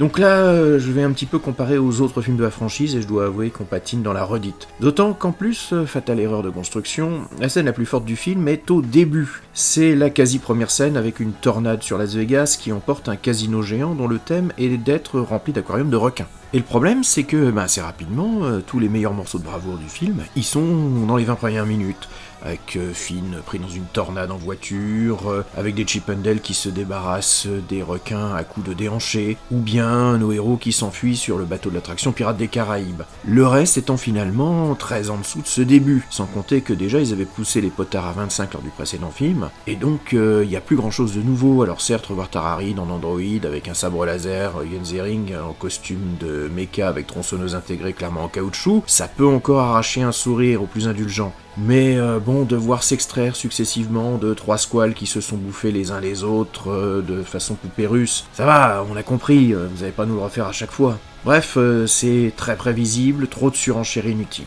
Donc 0.00 0.18
là, 0.18 0.38
euh, 0.38 0.80
je 0.80 0.90
vais 0.90 1.04
un 1.04 1.12
petit 1.12 1.26
peu 1.26 1.38
comparer 1.38 1.78
aux 1.78 2.00
autres 2.00 2.20
films 2.20 2.36
de 2.36 2.42
la 2.42 2.50
franchise 2.50 2.96
et 2.96 3.02
je 3.02 3.06
dois 3.06 3.26
avouer 3.26 3.50
qu'on 3.50 3.64
patine 3.64 4.02
dans 4.02 4.12
la 4.12 4.24
redite. 4.24 4.66
D'autant 4.80 5.12
qu'en 5.12 5.30
plus, 5.30 5.72
euh, 5.72 5.86
fatale 5.86 6.18
erreur 6.18 6.42
de 6.42 6.50
construction, 6.50 7.22
la 7.38 7.48
scène 7.48 7.66
la 7.66 7.72
plus 7.72 7.86
forte 7.86 8.04
du 8.04 8.16
film 8.16 8.48
est 8.48 8.70
au 8.72 8.82
début. 8.82 9.42
C'est 9.52 9.94
la 9.94 10.10
quasi 10.10 10.40
première 10.40 10.72
scène 10.72 10.96
avec 10.96 11.20
une 11.20 11.32
tornade 11.32 11.84
sur 11.84 11.96
Las 11.96 12.14
Vegas 12.14 12.56
qui 12.60 12.72
emporte 12.72 13.08
un 13.08 13.14
casino 13.14 13.62
géant 13.62 13.94
dont 13.94 14.08
le 14.08 14.18
thème 14.18 14.52
est 14.58 14.76
d'être 14.76 15.20
rempli 15.20 15.52
d'aquariums 15.52 15.90
de 15.90 15.96
requins. 15.96 16.26
Et 16.54 16.58
le 16.58 16.64
problème, 16.64 17.02
c'est 17.02 17.24
que 17.24 17.50
ben, 17.50 17.62
assez 17.62 17.80
rapidement, 17.80 18.44
euh, 18.44 18.60
tous 18.64 18.78
les 18.78 18.88
meilleurs 18.88 19.12
morceaux 19.12 19.38
de 19.38 19.44
bravoure 19.44 19.76
du 19.76 19.88
film, 19.88 20.22
ils 20.36 20.44
sont 20.44 21.04
dans 21.06 21.16
les 21.16 21.24
20 21.24 21.34
premières 21.34 21.66
minutes 21.66 22.08
avec 22.44 22.76
euh, 22.76 22.92
Finn 22.92 23.36
pris 23.44 23.58
dans 23.58 23.68
une 23.68 23.84
tornade 23.84 24.30
en 24.30 24.36
voiture, 24.36 25.30
euh, 25.30 25.44
avec 25.56 25.74
des 25.74 25.86
Chippendales 25.86 26.40
qui 26.40 26.54
se 26.54 26.68
débarrassent 26.68 27.46
des 27.68 27.82
requins 27.82 28.34
à 28.34 28.44
coups 28.44 28.68
de 28.68 28.74
déhanchés, 28.74 29.36
ou 29.50 29.58
bien 29.58 30.18
nos 30.18 30.32
héros 30.32 30.56
qui 30.56 30.72
s'enfuient 30.72 31.16
sur 31.16 31.38
le 31.38 31.44
bateau 31.44 31.70
de 31.70 31.74
l'attraction 31.74 32.12
Pirates 32.12 32.36
des 32.36 32.48
Caraïbes. 32.48 33.02
Le 33.24 33.46
reste 33.46 33.78
étant 33.78 33.96
finalement 33.96 34.74
très 34.74 35.10
en 35.10 35.18
dessous 35.18 35.42
de 35.42 35.46
ce 35.46 35.62
début, 35.62 36.06
sans 36.10 36.26
compter 36.26 36.60
que 36.60 36.72
déjà 36.72 37.00
ils 37.00 37.12
avaient 37.12 37.24
poussé 37.24 37.60
les 37.60 37.70
potards 37.70 38.06
à 38.06 38.12
25 38.12 38.52
lors 38.52 38.62
du 38.62 38.70
précédent 38.70 39.10
film, 39.10 39.48
et 39.66 39.76
donc 39.76 40.12
il 40.12 40.48
n'y 40.48 40.56
a 40.56 40.60
plus 40.60 40.76
grand 40.76 40.90
chose 40.90 41.14
de 41.14 41.22
nouveau. 41.22 41.62
Alors 41.62 41.80
certes, 41.80 42.06
revoir 42.06 42.28
Tarari 42.28 42.74
dans 42.74 42.88
Android 42.90 43.20
avec 43.44 43.68
un 43.68 43.74
sabre 43.74 44.04
laser, 44.04 44.52
Yenzering 44.64 45.34
en 45.36 45.52
costume 45.52 46.16
de 46.20 46.50
méca 46.54 46.88
avec 46.88 47.06
tronçonneuse 47.06 47.54
intégrée 47.54 47.92
clairement 47.92 48.24
en 48.24 48.28
caoutchouc, 48.28 48.82
ça 48.86 49.08
peut 49.08 49.26
encore 49.26 49.60
arracher 49.60 50.02
un 50.02 50.12
sourire 50.12 50.62
aux 50.62 50.66
plus 50.66 50.88
indulgents. 50.88 51.32
Mais 51.56 51.96
euh, 51.96 52.18
bon, 52.18 52.44
devoir 52.44 52.82
s'extraire 52.82 53.36
successivement 53.36 54.18
de 54.18 54.34
trois 54.34 54.58
squales 54.58 54.94
qui 54.94 55.06
se 55.06 55.20
sont 55.20 55.36
bouffés 55.36 55.70
les 55.70 55.92
uns 55.92 56.00
les 56.00 56.24
autres 56.24 56.70
euh, 56.70 57.00
de 57.00 57.22
façon 57.22 57.54
poupée 57.54 57.86
russe, 57.86 58.26
ça 58.32 58.44
va, 58.44 58.84
on 58.90 58.96
a 58.96 59.02
compris, 59.04 59.54
euh, 59.54 59.68
vous 59.72 59.80
n'allez 59.80 59.92
pas 59.92 60.04
nous 60.04 60.16
le 60.16 60.22
refaire 60.22 60.46
à 60.46 60.52
chaque 60.52 60.72
fois. 60.72 60.98
Bref, 61.24 61.56
c'est 61.86 62.32
très 62.36 62.54
prévisible, 62.54 63.28
trop 63.28 63.50
de 63.50 63.56
surenchère 63.56 64.06
inutile. 64.06 64.44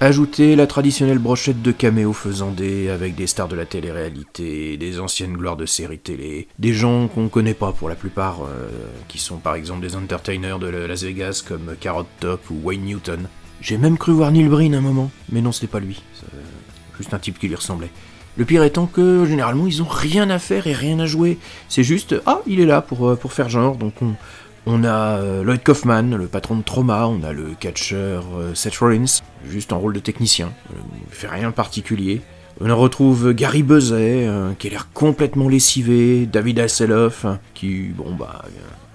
Ajoutez 0.00 0.56
la 0.56 0.66
traditionnelle 0.66 1.18
brochette 1.18 1.62
de 1.62 1.70
caméo 1.70 2.12
faisandés 2.12 2.88
avec 2.88 3.14
des 3.14 3.28
stars 3.28 3.46
de 3.46 3.54
la 3.54 3.66
télé-réalité, 3.66 4.76
des 4.76 4.98
anciennes 4.98 5.34
gloires 5.34 5.56
de 5.56 5.66
séries 5.66 5.98
télé, 5.98 6.48
des 6.58 6.72
gens 6.72 7.06
qu'on 7.06 7.28
connaît 7.28 7.54
pas 7.54 7.72
pour 7.72 7.88
la 7.88 7.94
plupart, 7.94 8.40
qui 9.06 9.18
sont 9.18 9.36
par 9.36 9.54
exemple 9.54 9.82
des 9.82 9.94
entertainers 9.94 10.58
de 10.58 10.68
Las 10.68 11.04
Vegas 11.04 11.44
comme 11.46 11.76
Carrot 11.78 12.06
Top 12.18 12.40
ou 12.50 12.60
Wayne 12.64 12.84
Newton. 12.84 13.28
J'ai 13.60 13.78
même 13.78 13.98
cru 13.98 14.12
voir 14.12 14.30
Neil 14.30 14.48
Breen 14.48 14.74
un 14.74 14.80
moment, 14.80 15.10
mais 15.30 15.40
non, 15.40 15.52
c'était 15.52 15.66
pas 15.66 15.80
lui. 15.80 16.02
Juste 16.96 17.14
un 17.14 17.18
type 17.18 17.38
qui 17.38 17.48
lui 17.48 17.54
ressemblait. 17.54 17.90
Le 18.36 18.44
pire 18.44 18.62
étant 18.62 18.86
que 18.86 19.24
généralement 19.26 19.66
ils 19.66 19.82
ont 19.82 19.88
rien 19.88 20.30
à 20.30 20.38
faire 20.38 20.68
et 20.68 20.72
rien 20.72 21.00
à 21.00 21.06
jouer. 21.06 21.38
C'est 21.68 21.82
juste 21.82 22.14
ah 22.24 22.40
il 22.46 22.60
est 22.60 22.66
là 22.66 22.80
pour, 22.80 23.08
euh, 23.08 23.16
faire 23.28 23.48
genre 23.48 23.76
donc 23.76 24.00
on, 24.00 24.14
on 24.70 24.84
a 24.84 25.18
euh, 25.18 25.42
Lloyd 25.42 25.62
Kaufman, 25.62 26.14
le 26.14 26.26
patron 26.26 26.56
de 26.56 26.62
Trauma, 26.62 27.06
on 27.06 27.22
a 27.22 27.32
le 27.32 27.54
catcheur 27.58 28.24
euh, 28.36 28.54
Seth 28.54 28.76
Rollins, 28.76 29.22
juste 29.48 29.72
en 29.72 29.78
rôle 29.78 29.94
de 29.94 30.00
technicien, 30.00 30.52
euh, 30.70 30.76
il 31.08 31.14
fait 31.14 31.28
rien 31.28 31.48
de 31.48 31.54
particulier. 31.54 32.20
On 32.60 32.76
retrouve 32.76 33.32
Gary 33.34 33.62
Buzet, 33.62 34.28
qui 34.58 34.66
a 34.66 34.70
l'air 34.70 34.88
complètement 34.92 35.48
lessivé, 35.48 36.26
David 36.26 36.58
Hasselhoff, 36.58 37.24
qui, 37.54 37.90
bon 37.96 38.16
bah, 38.16 38.44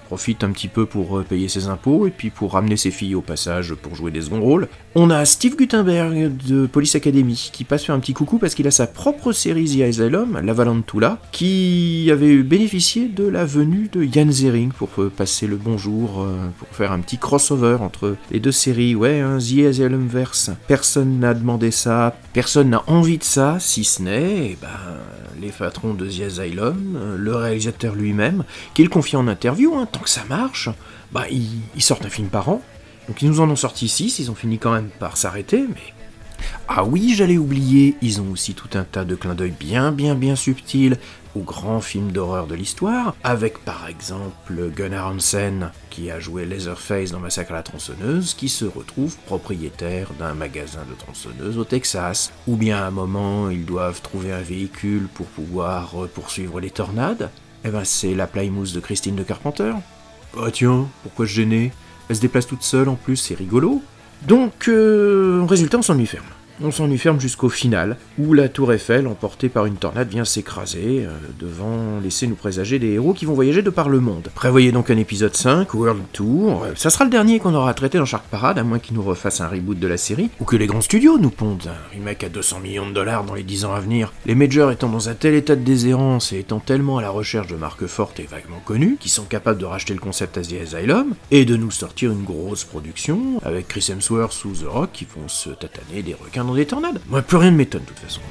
profite 0.03 0.43
un 0.43 0.51
petit 0.51 0.67
peu 0.67 0.85
pour 0.85 1.19
euh, 1.19 1.23
payer 1.23 1.47
ses 1.47 1.67
impôts 1.67 2.07
et 2.07 2.11
puis 2.11 2.29
pour 2.29 2.53
ramener 2.53 2.77
ses 2.77 2.91
filles 2.91 3.15
au 3.15 3.21
passage 3.21 3.73
pour 3.73 3.95
jouer 3.95 4.11
des 4.11 4.21
seconds 4.21 4.41
rôles. 4.41 4.67
On 4.95 5.09
a 5.09 5.25
Steve 5.25 5.55
Gutenberg 5.55 6.35
de 6.45 6.67
Police 6.67 6.95
Academy 6.95 7.49
qui 7.51 7.63
passe 7.63 7.85
faire 7.85 7.95
un 7.95 7.99
petit 7.99 8.13
coucou 8.13 8.37
parce 8.37 8.53
qu'il 8.53 8.67
a 8.67 8.71
sa 8.71 8.87
propre 8.87 9.31
série 9.31 9.65
The 9.65 9.81
Asylum, 9.81 10.39
La 10.43 10.53
Valentula, 10.53 11.19
qui 11.31 12.09
avait 12.11 12.37
bénéficié 12.37 13.07
de 13.07 13.27
la 13.27 13.45
venue 13.45 13.89
de 13.91 14.03
Jan 14.03 14.31
Zering 14.31 14.71
pour 14.71 14.89
euh, 14.99 15.09
passer 15.09 15.47
le 15.47 15.55
bonjour, 15.55 16.21
euh, 16.21 16.49
pour 16.59 16.67
faire 16.69 16.91
un 16.91 16.99
petit 16.99 17.17
crossover 17.17 17.77
entre 17.79 18.15
les 18.31 18.39
deux 18.39 18.51
séries. 18.51 18.95
Ouais, 18.95 19.19
hein, 19.19 19.37
The 19.39 19.65
Asylum 19.65 20.07
verse. 20.07 20.51
Personne 20.67 21.19
n'a 21.19 21.33
demandé 21.33 21.71
ça, 21.71 22.15
personne 22.33 22.69
n'a 22.69 22.83
envie 22.87 23.17
de 23.17 23.23
ça, 23.23 23.57
si 23.59 23.83
ce 23.83 24.01
n'est, 24.01 24.51
eh 24.51 24.57
ben, 24.61 24.69
les 25.43 25.51
patrons 25.51 25.93
de 25.93 26.09
The 26.09 26.21
Asylum, 26.21 27.17
le 27.17 27.35
réalisateur 27.35 27.95
lui-même, 27.95 28.43
qu'il 28.73 28.89
confie 28.89 29.15
en 29.15 29.27
interview, 29.27 29.75
hein, 29.75 29.87
tant 29.91 29.99
que 29.99 30.09
ça 30.09 30.23
marche, 30.29 30.69
bah 31.11 31.25
ils, 31.29 31.81
sortent 31.81 32.05
un 32.05 32.09
film 32.09 32.29
par 32.29 32.49
an. 32.49 32.61
Donc 33.07 33.21
ils 33.21 33.29
nous 33.29 33.41
en 33.41 33.49
ont 33.49 33.55
sorti 33.55 33.89
6, 33.89 34.19
ils 34.19 34.31
ont 34.31 34.35
fini 34.35 34.57
quand 34.57 34.71
même 34.71 34.89
par 34.99 35.17
s'arrêter, 35.17 35.65
mais... 35.67 35.93
Ah 36.67 36.83
oui, 36.83 37.13
j'allais 37.15 37.37
oublier, 37.37 37.95
ils 38.01 38.19
ont 38.21 38.31
aussi 38.31 38.53
tout 38.53 38.69
un 38.73 38.83
tas 38.83 39.05
de 39.05 39.15
clins 39.15 39.35
d'œil 39.35 39.53
bien 39.57 39.91
bien 39.91 40.15
bien 40.15 40.35
subtils 40.35 40.97
aux 41.35 41.41
grands 41.41 41.81
films 41.81 42.11
d'horreur 42.11 42.47
de 42.47 42.55
l'histoire, 42.55 43.15
avec 43.23 43.59
par 43.65 43.87
exemple 43.87 44.71
Gunnar 44.75 45.07
Hansen, 45.07 45.71
qui 45.89 46.11
a 46.11 46.19
joué 46.19 46.45
Leatherface 46.45 47.11
dans 47.11 47.19
Massacre 47.19 47.51
à 47.51 47.55
la 47.55 47.63
tronçonneuse, 47.63 48.33
qui 48.33 48.49
se 48.49 48.65
retrouve 48.65 49.17
propriétaire 49.25 50.09
d'un 50.19 50.33
magasin 50.33 50.81
de 50.89 50.95
tronçonneuses 50.95 51.57
au 51.57 51.63
Texas, 51.63 52.31
ou 52.47 52.55
bien 52.55 52.77
à 52.77 52.87
un 52.87 52.91
moment 52.91 53.49
ils 53.49 53.65
doivent 53.65 54.01
trouver 54.01 54.31
un 54.31 54.41
véhicule 54.41 55.07
pour 55.13 55.27
pouvoir 55.27 55.93
poursuivre 56.13 56.59
les 56.59 56.71
tornades, 56.71 57.29
eh 57.65 57.69
ben 57.69 57.83
c'est 57.83 58.13
la 58.13 58.27
Plymouth 58.27 58.73
de 58.73 58.79
Christine 58.79 59.15
de 59.15 59.23
Carpenter. 59.23 59.73
Ah 60.37 60.51
tiens, 60.51 60.87
pourquoi 61.03 61.25
je 61.25 61.35
gêner? 61.35 61.71
Elle 62.09 62.15
se 62.15 62.21
déplace 62.21 62.47
toute 62.47 62.63
seule 62.63 62.89
en 62.89 62.95
plus, 62.95 63.17
c'est 63.17 63.35
rigolo. 63.35 63.81
Donc, 64.27 64.67
euh, 64.67 65.45
résultat, 65.47 65.77
on 65.77 65.81
s'ennuie 65.81 66.05
ferme 66.05 66.25
on 66.61 66.71
s'en 66.71 66.89
ferme 66.97 67.19
jusqu'au 67.19 67.49
final, 67.49 67.97
où 68.19 68.33
la 68.33 68.49
tour 68.49 68.71
Eiffel, 68.71 69.07
emportée 69.07 69.49
par 69.49 69.65
une 69.65 69.75
tornade, 69.75 70.09
vient 70.09 70.25
s'écraser, 70.25 71.05
euh, 71.05 71.09
devant 71.39 71.99
laisser 72.01 72.27
nous 72.27 72.35
présager 72.35 72.77
des 72.77 72.91
héros 72.91 73.13
qui 73.13 73.25
vont 73.25 73.33
voyager 73.33 73.61
de 73.61 73.69
par 73.69 73.89
le 73.89 73.99
monde. 73.99 74.29
Prévoyez 74.35 74.71
donc 74.71 74.89
un 74.89 74.97
épisode 74.97 75.35
5, 75.35 75.73
World 75.73 76.03
Tour, 76.11 76.65
ça 76.75 76.89
sera 76.89 77.05
le 77.05 77.09
dernier 77.09 77.39
qu'on 77.39 77.55
aura 77.55 77.73
traité 77.73 77.97
dans 77.97 78.05
Shark 78.05 78.25
Parade, 78.29 78.59
à 78.59 78.63
moins 78.63 78.79
qu'ils 78.79 78.95
nous 78.95 79.01
refassent 79.01 79.41
un 79.41 79.47
reboot 79.47 79.79
de 79.79 79.87
la 79.87 79.97
série, 79.97 80.29
ou 80.39 80.45
que 80.45 80.55
les 80.55 80.67
grands 80.67 80.81
studios 80.81 81.17
nous 81.17 81.31
pondent 81.31 81.67
un 81.67 81.95
remake 81.95 82.23
à 82.23 82.29
200 82.29 82.59
millions 82.59 82.87
de 82.87 82.93
dollars 82.93 83.23
dans 83.23 83.33
les 83.33 83.43
10 83.43 83.65
ans 83.65 83.73
à 83.73 83.79
venir. 83.79 84.13
Les 84.25 84.35
majors 84.35 84.71
étant 84.71 84.89
dans 84.89 85.09
un 85.09 85.15
tel 85.15 85.33
état 85.33 85.55
de 85.55 85.63
déshérence 85.63 86.31
et 86.33 86.39
étant 86.39 86.59
tellement 86.59 86.99
à 86.99 87.01
la 87.01 87.09
recherche 87.09 87.47
de 87.47 87.55
marques 87.55 87.87
fortes 87.87 88.19
et 88.19 88.27
vaguement 88.29 88.61
connues, 88.63 88.97
qui 88.99 89.09
sont 89.09 89.23
capables 89.23 89.59
de 89.59 89.65
racheter 89.65 89.93
le 89.93 89.99
concept 89.99 90.37
Asia 90.37 90.61
Asylum, 90.61 91.15
et 91.31 91.45
de 91.45 91.57
nous 91.57 91.71
sortir 91.71 92.11
une 92.11 92.23
grosse 92.23 92.63
production, 92.63 93.41
avec 93.43 93.67
Chris 93.67 93.87
Hemsworth 93.89 94.45
ou 94.45 94.51
The 94.51 94.67
Rock 94.67 94.89
qui 94.93 95.05
vont 95.05 95.27
se 95.27 95.49
tataner 95.49 96.03
des 96.03 96.13
requins 96.13 96.42
des 96.53 96.65
tornades. 96.65 96.99
Moi, 97.07 97.21
plus 97.21 97.37
rien 97.37 97.51
ne 97.51 97.57
m'étonne, 97.57 97.81
de 97.83 97.87
toute 97.87 97.99
façon. 97.99 98.21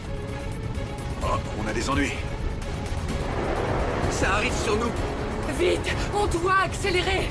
Oh, 1.22 1.26
on 1.64 1.68
a 1.68 1.72
des 1.72 1.88
ennuis. 1.88 2.12
Ça 4.10 4.34
arrive 4.34 4.52
sur 4.64 4.76
nous. 4.76 4.90
Vite, 5.58 5.94
on 6.14 6.26
doit 6.26 6.54
accélérer. 6.64 7.28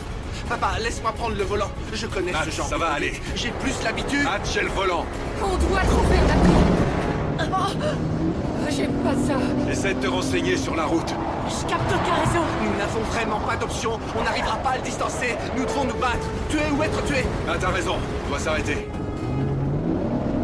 Papa, 0.50 0.74
laisse-moi 0.82 1.12
prendre 1.14 1.36
le 1.36 1.44
volant. 1.44 1.70
Je 1.94 2.08
connais 2.08 2.34
ce 2.46 2.52
genre. 2.52 2.68
Ça 2.68 2.78
va 2.78 2.90
aller. 2.92 3.14
J'ai 3.36 3.52
plus 3.52 3.74
l'habitude. 3.84 4.24
Matt, 4.24 4.50
j'ai 4.54 4.62
le 4.62 4.70
volant. 4.70 5.06
On 5.42 5.56
doit 5.58 5.82
trouver 5.82 6.18
d'accord. 6.28 7.48
Oh, 7.54 8.68
J'ai 8.70 8.86
pas 8.88 9.16
ça. 9.28 9.38
Essaie 9.72 9.94
de 9.94 10.02
te 10.02 10.08
renseigner 10.08 10.58
sur 10.58 10.76
la 10.76 10.86
route. 10.86 11.14
Je 11.48 11.68
capte 11.68 11.90
aucun 11.90 12.16
réseau. 12.26 12.46
Nous 12.64 12.78
n'avons 12.78 13.02
vraiment 13.12 13.40
pas 13.40 13.56
d'option. 13.56 14.00
On 14.18 14.24
n'arrivera 14.24 14.58
pas 14.58 14.72
à 14.72 14.78
le 14.78 14.84
distancer. 14.84 15.36
Nous 15.58 15.66
devons 15.66 15.86
nous 15.86 15.96
battre. 15.96 16.28
Tuer 16.50 16.70
ou 16.78 16.84
être 16.84 17.04
tué. 17.06 17.24
Ah, 17.50 17.56
t'as 17.60 17.70
raison. 17.70 17.96
On 18.26 18.30
doit 18.30 18.40
s'arrêter. 18.40 18.88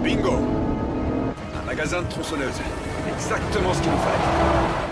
Bingo 0.08 0.40
magasin 1.66 2.02
de 2.02 2.08
tronçonneuse. 2.08 2.56
Exactement 3.14 3.74
ce 3.74 3.82
qu'il 3.82 3.92
nous 3.92 3.98
fallait. 3.98 4.88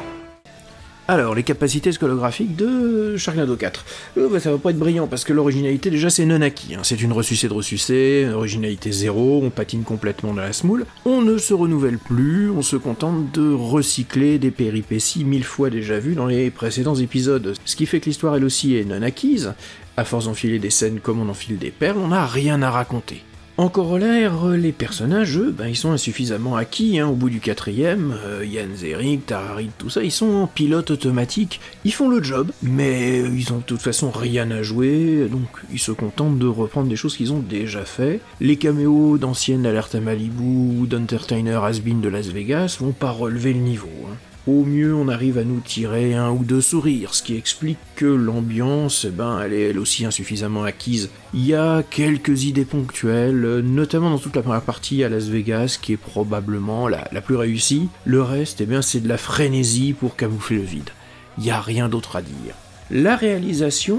Alors, 1.08 1.36
les 1.36 1.44
capacités 1.44 1.94
scolographiques 1.94 2.58
de 2.58 3.16
Sharknado 3.16 3.56
4. 3.56 3.86
Euh, 4.18 4.40
ça 4.40 4.52
va 4.52 4.58
pas 4.58 4.72
être 4.72 4.78
brillant 4.78 5.08
parce 5.08 5.24
que 5.24 5.32
l'originalité, 5.32 5.90
déjà, 5.90 6.10
c'est 6.10 6.26
non 6.26 6.42
acquis. 6.42 6.76
Hein. 6.76 6.82
C'est 6.84 7.02
une 7.02 7.14
ressucée 7.14 7.48
de 7.48 7.54
ressucée, 7.54 8.28
originalité 8.34 8.92
zéro, 8.92 9.40
on 9.42 9.52
patine 9.52 9.84
complètement 9.84 10.34
dans 10.34 10.42
la 10.42 10.52
smoule. 10.52 10.86
On 11.06 11.22
ne 11.22 11.38
se 11.38 11.54
renouvelle 11.54 11.98
plus, 11.98 12.50
on 12.50 12.62
se 12.62 12.76
contente 12.76 13.32
de 13.32 13.54
recycler 13.54 14.38
des 14.38 14.52
péripéties 14.52 15.24
mille 15.24 15.46
fois 15.46 15.70
déjà 15.70 15.98
vues 15.98 16.16
dans 16.16 16.26
les 16.26 16.52
précédents 16.52 16.96
épisodes. 16.96 17.54
Ce 17.64 17.78
qui 17.78 17.86
fait 17.86 18.02
que 18.02 18.08
l'histoire, 18.08 18.36
elle 18.36 18.44
aussi, 18.44 18.76
est 18.76 18.84
non 18.84 19.02
acquise. 19.02 19.54
À 19.96 20.04
force 20.04 20.26
d'enfiler 20.26 20.60
des 20.60 20.72
scènes 20.72 21.00
comme 21.00 21.22
on 21.22 21.30
enfile 21.30 21.58
des 21.58 21.72
perles, 21.72 22.00
on 22.00 22.10
n'a 22.10 22.26
rien 22.26 22.62
à 22.62 22.70
raconter. 22.70 23.24
En 23.58 23.70
corollaire, 23.70 24.48
les 24.50 24.74
personnages, 24.74 25.38
eux, 25.38 25.56
ben, 25.58 25.68
ils 25.68 25.78
sont 25.78 25.94
insuffisamment 25.94 26.58
acquis, 26.58 27.00
hein, 27.00 27.08
au 27.08 27.14
bout 27.14 27.30
du 27.30 27.40
quatrième, 27.40 28.14
euh, 28.26 28.46
Yann 28.46 28.76
Zerik, 28.76 29.26
Tararid, 29.28 29.72
tout 29.78 29.90
ça, 29.90 30.04
ils 30.04 30.12
sont 30.12 30.28
en 30.28 30.48
pilote 30.48 30.92
automatique, 30.92 31.62
ils 31.86 31.94
font 31.94 32.10
le 32.10 32.22
job, 32.22 32.52
mais 32.62 33.20
ils 33.22 33.54
ont 33.54 33.60
de 33.60 33.64
toute 33.64 33.82
façon 33.82 34.12
rien 34.12 34.52
à 34.52 34.62
jouer, 34.62 35.30
donc 35.32 35.48
ils 35.72 35.80
se 35.80 35.94
contentent 35.94 36.38
de 36.38 36.48
reprendre 36.48 36.90
des 36.90 36.98
choses 36.98 37.16
qu'ils 37.16 37.32
ont 37.32 37.40
déjà 37.40 37.86
fait. 37.86 38.20
Les 38.42 38.58
caméos 38.58 39.18
d'anciennes 39.18 39.66
Alerte 39.66 39.96
à 39.96 40.02
Malibu 40.02 40.82
ou 40.82 40.86
d'Entertainer 40.86 41.60
Has-Been 41.64 42.02
de 42.02 42.10
Las 42.10 42.28
Vegas 42.28 42.76
vont 42.82 42.92
pas 42.92 43.12
relever 43.12 43.54
le 43.54 43.62
niveau. 43.62 43.88
Hein. 44.12 44.16
Au 44.48 44.64
mieux, 44.64 44.94
on 44.94 45.08
arrive 45.08 45.40
à 45.40 45.44
nous 45.44 45.60
tirer 45.60 46.14
un 46.14 46.30
ou 46.30 46.44
deux 46.44 46.62
sourires, 46.62 47.16
ce 47.16 47.24
qui 47.24 47.36
explique 47.36 47.80
que 47.96 48.06
l'ambiance, 48.06 49.06
eh 49.08 49.10
ben, 49.10 49.42
elle 49.42 49.54
est 49.54 49.70
elle 49.70 49.80
aussi 49.80 50.06
insuffisamment 50.06 50.64
acquise. 50.64 51.10
Il 51.34 51.48
y 51.48 51.56
a 51.56 51.82
quelques 51.82 52.44
idées 52.44 52.64
ponctuelles, 52.66 53.62
notamment 53.64 54.12
dans 54.12 54.20
toute 54.20 54.36
la 54.36 54.44
première 54.44 54.62
partie 54.62 55.04
à 55.04 55.10
Las 55.10 55.30
Vegas, 55.30 55.80
qui 55.82 55.94
est 55.94 55.98
probablement 55.98 56.88
la, 56.88 57.08
la 57.12 57.22
plus 57.22 57.36
réussie. 57.36 57.90
Le 58.06 58.22
reste, 58.22 58.62
eh 58.62 58.68
bien, 58.68 58.84
c'est 58.84 59.00
de 59.00 59.10
la 59.10 59.18
frénésie 59.18 59.94
pour 59.94 60.16
camoufler 60.16 60.58
le 60.58 60.64
vide. 60.64 60.90
Il 61.40 61.46
n'y 61.46 61.52
a 61.52 61.60
rien 61.60 61.90
d'autre 61.90 62.16
à 62.16 62.22
dire. 62.22 62.54
La 62.92 63.15
réalisation, 63.15 63.98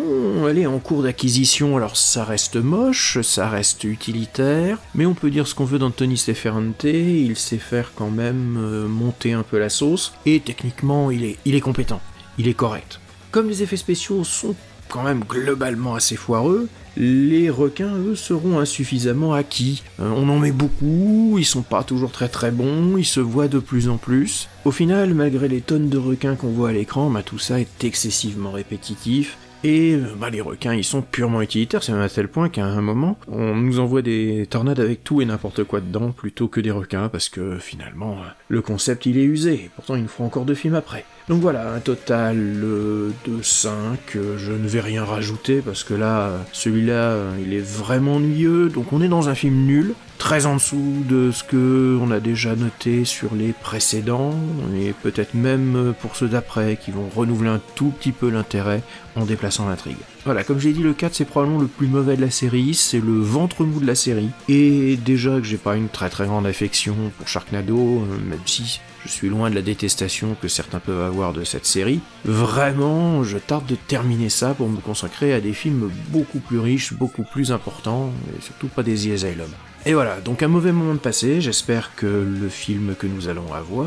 elle 0.49 0.59
est 0.59 0.67
en 0.67 0.79
cours 0.79 1.03
d'acquisition, 1.03 1.77
alors 1.77 1.97
ça 1.97 2.23
reste 2.23 2.55
moche, 2.55 3.21
ça 3.21 3.49
reste 3.49 3.83
utilitaire, 3.83 4.79
mais 4.95 5.07
on 5.07 5.15
peut 5.15 5.29
dire 5.29 5.49
ce 5.49 5.57
qu'on 5.57 5.65
veut 5.65 5.81
d'Anthony 5.81 6.17
Steferante, 6.17 6.85
il 6.85 7.35
sait 7.35 7.59
faire 7.59 7.91
quand 7.97 8.11
même 8.11 8.57
euh, 8.57 8.87
monter 8.87 9.33
un 9.33 9.43
peu 9.43 9.59
la 9.59 9.71
sauce, 9.71 10.13
et 10.25 10.39
techniquement 10.39 11.11
il 11.11 11.25
est, 11.25 11.37
il 11.45 11.57
est 11.57 11.61
compétent, 11.61 12.01
il 12.39 12.47
est 12.47 12.55
correct. 12.55 13.01
Comme 13.33 13.49
les 13.49 13.65
effets 13.65 13.77
spéciaux 13.77 14.23
sont 14.23 14.55
quand 14.89 15.03
même 15.03 15.25
globalement 15.25 15.97
assez 15.97 16.15
foireux, 16.15 16.69
les 16.97 17.51
requins, 17.51 17.95
eux, 17.97 18.17
seront 18.17 18.59
insuffisamment 18.59 19.35
acquis. 19.35 19.83
Euh, 20.01 20.11
on 20.17 20.29
en 20.29 20.39
met 20.39 20.53
beaucoup, 20.53 21.37
ils 21.39 21.45
sont 21.45 21.63
pas 21.63 21.85
toujours 21.85 22.11
très 22.11 22.29
très 22.29 22.51
bons, 22.51 22.97
ils 22.97 23.05
se 23.05 23.21
voient 23.21 23.49
de 23.49 23.59
plus 23.59 23.89
en 23.89 23.97
plus. 23.97 24.49
Au 24.65 24.71
final, 24.71 25.15
malgré 25.15 25.49
les 25.49 25.61
tonnes 25.61 25.89
de 25.89 25.99
requins 25.99 26.37
qu'on 26.37 26.49
voit 26.49 26.71
à 26.71 26.73
l'écran, 26.73 27.11
bah, 27.11 27.23
tout 27.23 27.39
ça 27.39 27.61
est 27.61 27.85
excessivement 27.85 28.53
répétitif. 28.53 29.37
Et 29.67 29.95
euh, 29.95 30.15
bah, 30.17 30.31
les 30.31 30.41
requins, 30.41 30.75
ils 30.75 30.85
sont 30.85 31.03
purement 31.03 31.43
utilitaires, 31.43 31.83
c'est 31.83 31.91
même 31.91 32.01
à 32.01 32.09
tel 32.09 32.29
point 32.29 32.49
qu'à 32.49 32.65
un 32.65 32.81
moment, 32.81 33.19
on 33.27 33.57
nous 33.57 33.81
envoie 33.81 34.01
des 34.01 34.47
tornades 34.49 34.79
avec 34.79 35.03
tout 35.03 35.21
et 35.21 35.25
n'importe 35.25 35.65
quoi 35.65 35.81
dedans, 35.81 36.13
plutôt 36.13 36.47
que 36.47 36.61
des 36.61 36.71
requins, 36.71 37.09
parce 37.09 37.29
que 37.29 37.59
finalement, 37.59 38.19
le 38.47 38.63
concept 38.63 39.07
il 39.07 39.19
est 39.19 39.25
usé, 39.25 39.69
pourtant 39.75 39.97
il 39.97 40.03
nous 40.03 40.09
faut 40.09 40.23
encore 40.23 40.45
deux 40.45 40.55
films 40.55 40.77
après. 40.77 41.05
Donc 41.29 41.41
voilà, 41.41 41.73
un 41.73 41.81
total 41.81 42.37
euh, 42.39 43.11
de 43.27 43.43
5, 43.43 43.99
euh, 44.15 44.39
je 44.39 44.53
ne 44.53 44.69
vais 44.69 44.81
rien 44.81 45.05
rajouter 45.05 45.61
parce 45.61 45.83
que 45.83 45.93
là, 45.93 46.31
celui-là, 46.53 47.11
euh, 47.11 47.33
il 47.45 47.53
est 47.53 47.67
vraiment 47.67 48.17
ennuyeux, 48.17 48.69
donc 48.69 48.93
on 48.93 49.03
est 49.03 49.09
dans 49.09 49.29
un 49.29 49.35
film 49.35 49.67
nul, 49.67 49.95
très 50.19 50.47
en 50.47 50.55
dessous 50.55 51.05
de 51.09 51.31
ce 51.31 51.45
que 51.45 51.99
on 52.01 52.11
a 52.11 52.21
déjà 52.21 52.57
noté 52.57 53.05
sur 53.05 53.35
les 53.35 53.53
précédents, 53.53 54.35
et 54.77 54.93
peut-être 55.03 55.35
même 55.35 55.95
pour 56.01 56.17
ceux 56.17 56.29
d'après 56.29 56.77
qui 56.77 56.91
vont 56.91 57.09
renouveler 57.15 57.51
un 57.51 57.61
tout 57.75 57.91
petit 57.91 58.13
peu 58.13 58.31
l'intérêt 58.31 58.83
en 59.15 59.25
déplaçant 59.25 59.69
l'intrigue. 59.69 59.97
Voilà, 60.25 60.43
comme 60.45 60.59
j'ai 60.59 60.73
dit, 60.73 60.83
le 60.83 60.93
4 60.93 61.15
c'est 61.15 61.25
probablement 61.25 61.61
le 61.61 61.69
plus 61.69 61.87
mauvais 61.87 62.17
de 62.17 62.23
la 62.23 62.31
série, 62.31 62.75
c'est 62.75 63.01
le 63.01 63.21
ventre 63.21 63.65
mou 63.65 63.81
de 63.81 63.87
la 63.87 63.95
série, 63.95 64.31
et 64.49 64.97
déjà 64.97 65.39
que 65.39 65.45
j'ai 65.45 65.57
pas 65.57 65.77
une 65.77 65.89
très 65.89 66.11
très 66.11 66.27
grande 66.27 66.47
affection 66.47 66.97
pour 67.17 67.29
Sharknado, 67.29 68.05
même 68.29 68.41
si 68.47 68.81
je 69.05 69.13
suis 69.13 69.29
loin 69.29 69.51
de 69.51 69.55
la 69.55 69.63
détestation 69.63 70.37
que 70.43 70.49
certains 70.49 70.81
peuvent 70.81 71.07
avoir 71.07 71.33
de 71.33 71.45
cette 71.45 71.67
série. 71.67 72.01
Vraiment, 72.25 73.23
je 73.23 73.39
tarde 73.39 73.67
de 73.67 73.77
terminer 73.77 74.29
ça 74.29 74.53
pour 74.55 74.69
me 74.69 74.79
consacrer 74.79 75.33
à 75.33 75.41
des 75.41 75.53
films 75.53 75.91
beaucoup 76.09 76.41
plus 76.41 76.59
riches, 76.59 76.93
beaucoup 76.93 77.23
plus 77.23 77.53
importants, 77.53 78.11
et 78.37 78.43
surtout 78.43 78.67
pas 78.67 78.83
des 78.83 79.13
Asylum. 79.13 79.51
Et 79.89 79.95
voilà, 79.95 80.21
donc 80.21 80.43
un 80.43 80.49
mauvais 80.49 80.73
moment 80.73 80.95
de 80.95 80.99
passé, 80.99 81.41
j'espère 81.41 81.95
que 81.95 82.07
le 82.07 82.49
film 82.49 82.97
que 82.99 83.07
nous 83.07 83.29
allons 83.29 83.55
avoir, 83.55 83.87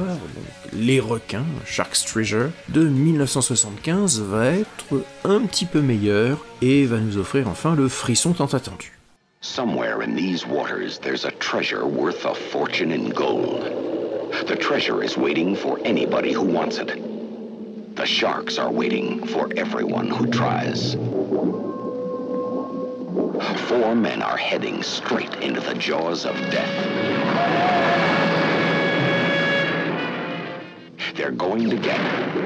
Les 0.72 1.02
requins, 1.02 1.44
Shark's 1.66 2.06
Treasure, 2.06 2.52
de 2.70 2.88
1975, 2.88 4.22
va 4.22 4.46
être 4.46 5.04
un 5.26 5.42
petit 5.42 5.66
peu 5.66 5.82
meilleur 5.82 6.46
et 6.62 6.86
va 6.86 7.00
nous 7.00 7.18
offrir 7.18 7.50
enfin 7.50 7.76
le 7.76 7.90
frisson 7.90 8.32
tant 8.32 8.46
attendu. 8.46 8.98
Somewhere 9.42 10.02
in 10.02 10.16
these 10.16 10.46
waters, 10.48 11.00
there's 11.02 11.26
a 11.26 11.32
treasure 11.32 11.86
worth 11.86 12.26
a 12.26 12.34
fortune 12.34 12.94
in 12.94 13.10
gold. 13.10 13.66
The 14.48 14.56
treasure 14.56 15.04
is 15.04 15.18
waiting 15.18 15.54
for 15.54 15.80
anybody 15.84 16.32
who 16.34 16.46
wants 16.46 16.78
it. 16.78 16.94
The 17.98 18.06
sharks 18.06 18.58
are 18.58 18.72
waiting 18.72 19.28
for 19.28 19.50
everyone 19.58 20.08
who 20.08 20.28
tries. 20.28 20.96
Four 23.70 23.94
men 23.94 24.24
are 24.24 24.36
heading 24.36 24.82
straight 24.82 25.32
into 25.44 25.62
the 25.62 25.76
jaws 25.76 26.26
of 26.26 26.34
death. 26.50 26.74
They're 31.16 31.30
going 31.30 31.70
to 31.70 31.76
get 31.78 32.02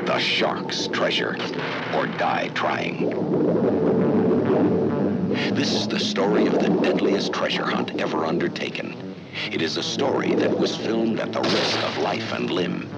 the 0.05 0.19
shark's 0.19 0.87
treasure 0.87 1.37
or 1.95 2.07
die 2.07 2.49
trying. 2.53 3.07
This 5.55 5.73
is 5.73 5.87
the 5.87 5.97
story 5.97 6.45
of 6.45 6.59
the 6.59 6.67
deadliest 6.83 7.31
treasure 7.31 7.63
hunt 7.63 8.01
ever 8.01 8.25
undertaken. 8.25 8.93
It 9.49 9.61
is 9.61 9.77
a 9.77 9.83
story 9.83 10.35
that 10.35 10.59
was 10.59 10.75
filmed 10.75 11.21
at 11.21 11.31
the 11.31 11.39
risk 11.39 11.81
of 11.83 11.99
life 11.99 12.33
and 12.33 12.51
limb. 12.51 12.89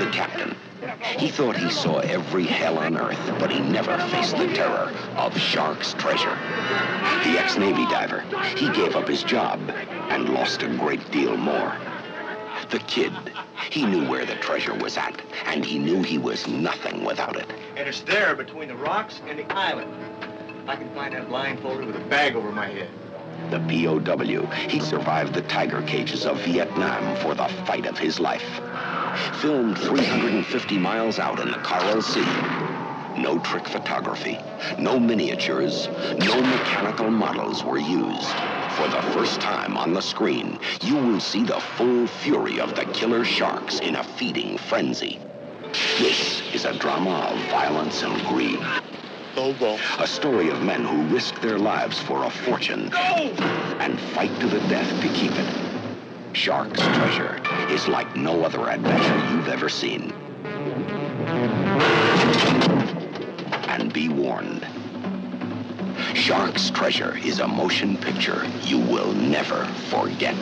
The 0.00 0.10
captain. 0.10 0.59
He 1.02 1.28
thought 1.28 1.56
he 1.56 1.70
saw 1.70 1.98
every 1.98 2.44
hell 2.44 2.78
on 2.78 2.96
earth, 2.96 3.20
but 3.38 3.50
he 3.50 3.60
never 3.60 3.96
faced 4.08 4.36
the 4.36 4.48
terror 4.48 4.92
of 5.16 5.36
Shark's 5.36 5.94
treasure. 5.94 6.36
The 7.24 7.38
ex-Navy 7.38 7.84
diver. 7.86 8.20
He 8.56 8.70
gave 8.70 8.96
up 8.96 9.08
his 9.08 9.22
job 9.22 9.60
and 10.10 10.34
lost 10.34 10.62
a 10.62 10.68
great 10.68 11.10
deal 11.10 11.36
more. 11.36 11.74
The 12.70 12.80
kid. 12.80 13.12
He 13.70 13.84
knew 13.86 14.08
where 14.08 14.26
the 14.26 14.36
treasure 14.36 14.74
was 14.74 14.96
at, 14.96 15.20
and 15.46 15.64
he 15.64 15.78
knew 15.78 16.02
he 16.02 16.18
was 16.18 16.46
nothing 16.46 17.04
without 17.04 17.36
it. 17.36 17.46
And 17.76 17.88
it's 17.88 18.00
there 18.00 18.34
between 18.34 18.68
the 18.68 18.76
rocks 18.76 19.20
and 19.26 19.38
the 19.38 19.50
island. 19.52 19.92
I 20.66 20.76
can 20.76 20.92
find 20.94 21.14
that 21.14 21.28
blindfolded 21.28 21.86
with 21.86 21.96
a 21.96 22.04
bag 22.08 22.36
over 22.36 22.52
my 22.52 22.68
head 22.68 22.90
the 23.50 23.58
POW. 23.58 24.46
He 24.68 24.78
survived 24.78 25.34
the 25.34 25.42
tiger 25.42 25.82
cages 25.82 26.24
of 26.24 26.40
Vietnam 26.42 27.16
for 27.16 27.34
the 27.34 27.48
fight 27.66 27.86
of 27.86 27.98
his 27.98 28.20
life. 28.20 28.60
Filmed 29.40 29.78
350 29.78 30.78
miles 30.78 31.18
out 31.18 31.40
in 31.40 31.50
the 31.50 31.58
Coral 31.58 32.02
Sea. 32.02 32.24
No 33.16 33.38
trick 33.38 33.66
photography, 33.66 34.38
no 34.78 34.98
miniatures, 34.98 35.88
no 36.18 36.40
mechanical 36.40 37.10
models 37.10 37.64
were 37.64 37.78
used. 37.78 38.28
For 38.76 38.88
the 38.88 39.02
first 39.12 39.40
time 39.40 39.76
on 39.76 39.92
the 39.92 40.00
screen, 40.00 40.58
you 40.82 40.96
will 40.96 41.20
see 41.20 41.44
the 41.44 41.60
full 41.60 42.06
fury 42.06 42.60
of 42.60 42.74
the 42.74 42.84
killer 42.86 43.24
sharks 43.24 43.80
in 43.80 43.96
a 43.96 44.02
feeding 44.02 44.56
frenzy. 44.56 45.18
This 45.98 46.42
is 46.54 46.64
a 46.64 46.72
drama 46.78 47.28
of 47.30 47.38
violence 47.50 48.02
and 48.02 48.14
greed. 48.26 48.60
Oh, 49.36 49.78
a 49.98 50.06
story 50.06 50.50
of 50.50 50.62
men 50.62 50.84
who 50.84 51.02
risk 51.14 51.40
their 51.40 51.58
lives 51.58 51.98
for 51.98 52.24
a 52.24 52.30
fortune 52.30 52.90
and 53.80 54.00
fight 54.00 54.38
to 54.40 54.46
the 54.48 54.60
death 54.68 54.88
to 55.02 55.08
keep 55.08 55.32
it. 55.32 55.59
Shark's 56.32 56.80
Treasure 56.80 57.40
is 57.70 57.88
like 57.88 58.16
no 58.16 58.44
other 58.44 58.68
adventure 58.68 59.34
you've 59.34 59.48
ever 59.48 59.68
seen. 59.68 60.12
And 63.68 63.92
be 63.92 64.08
warned. 64.08 64.66
Shark's 66.14 66.70
Treasure 66.70 67.16
is 67.18 67.40
a 67.40 67.48
motion 67.48 67.96
picture 67.96 68.46
you 68.62 68.78
will 68.78 69.12
never 69.12 69.64
forget. 69.90 70.36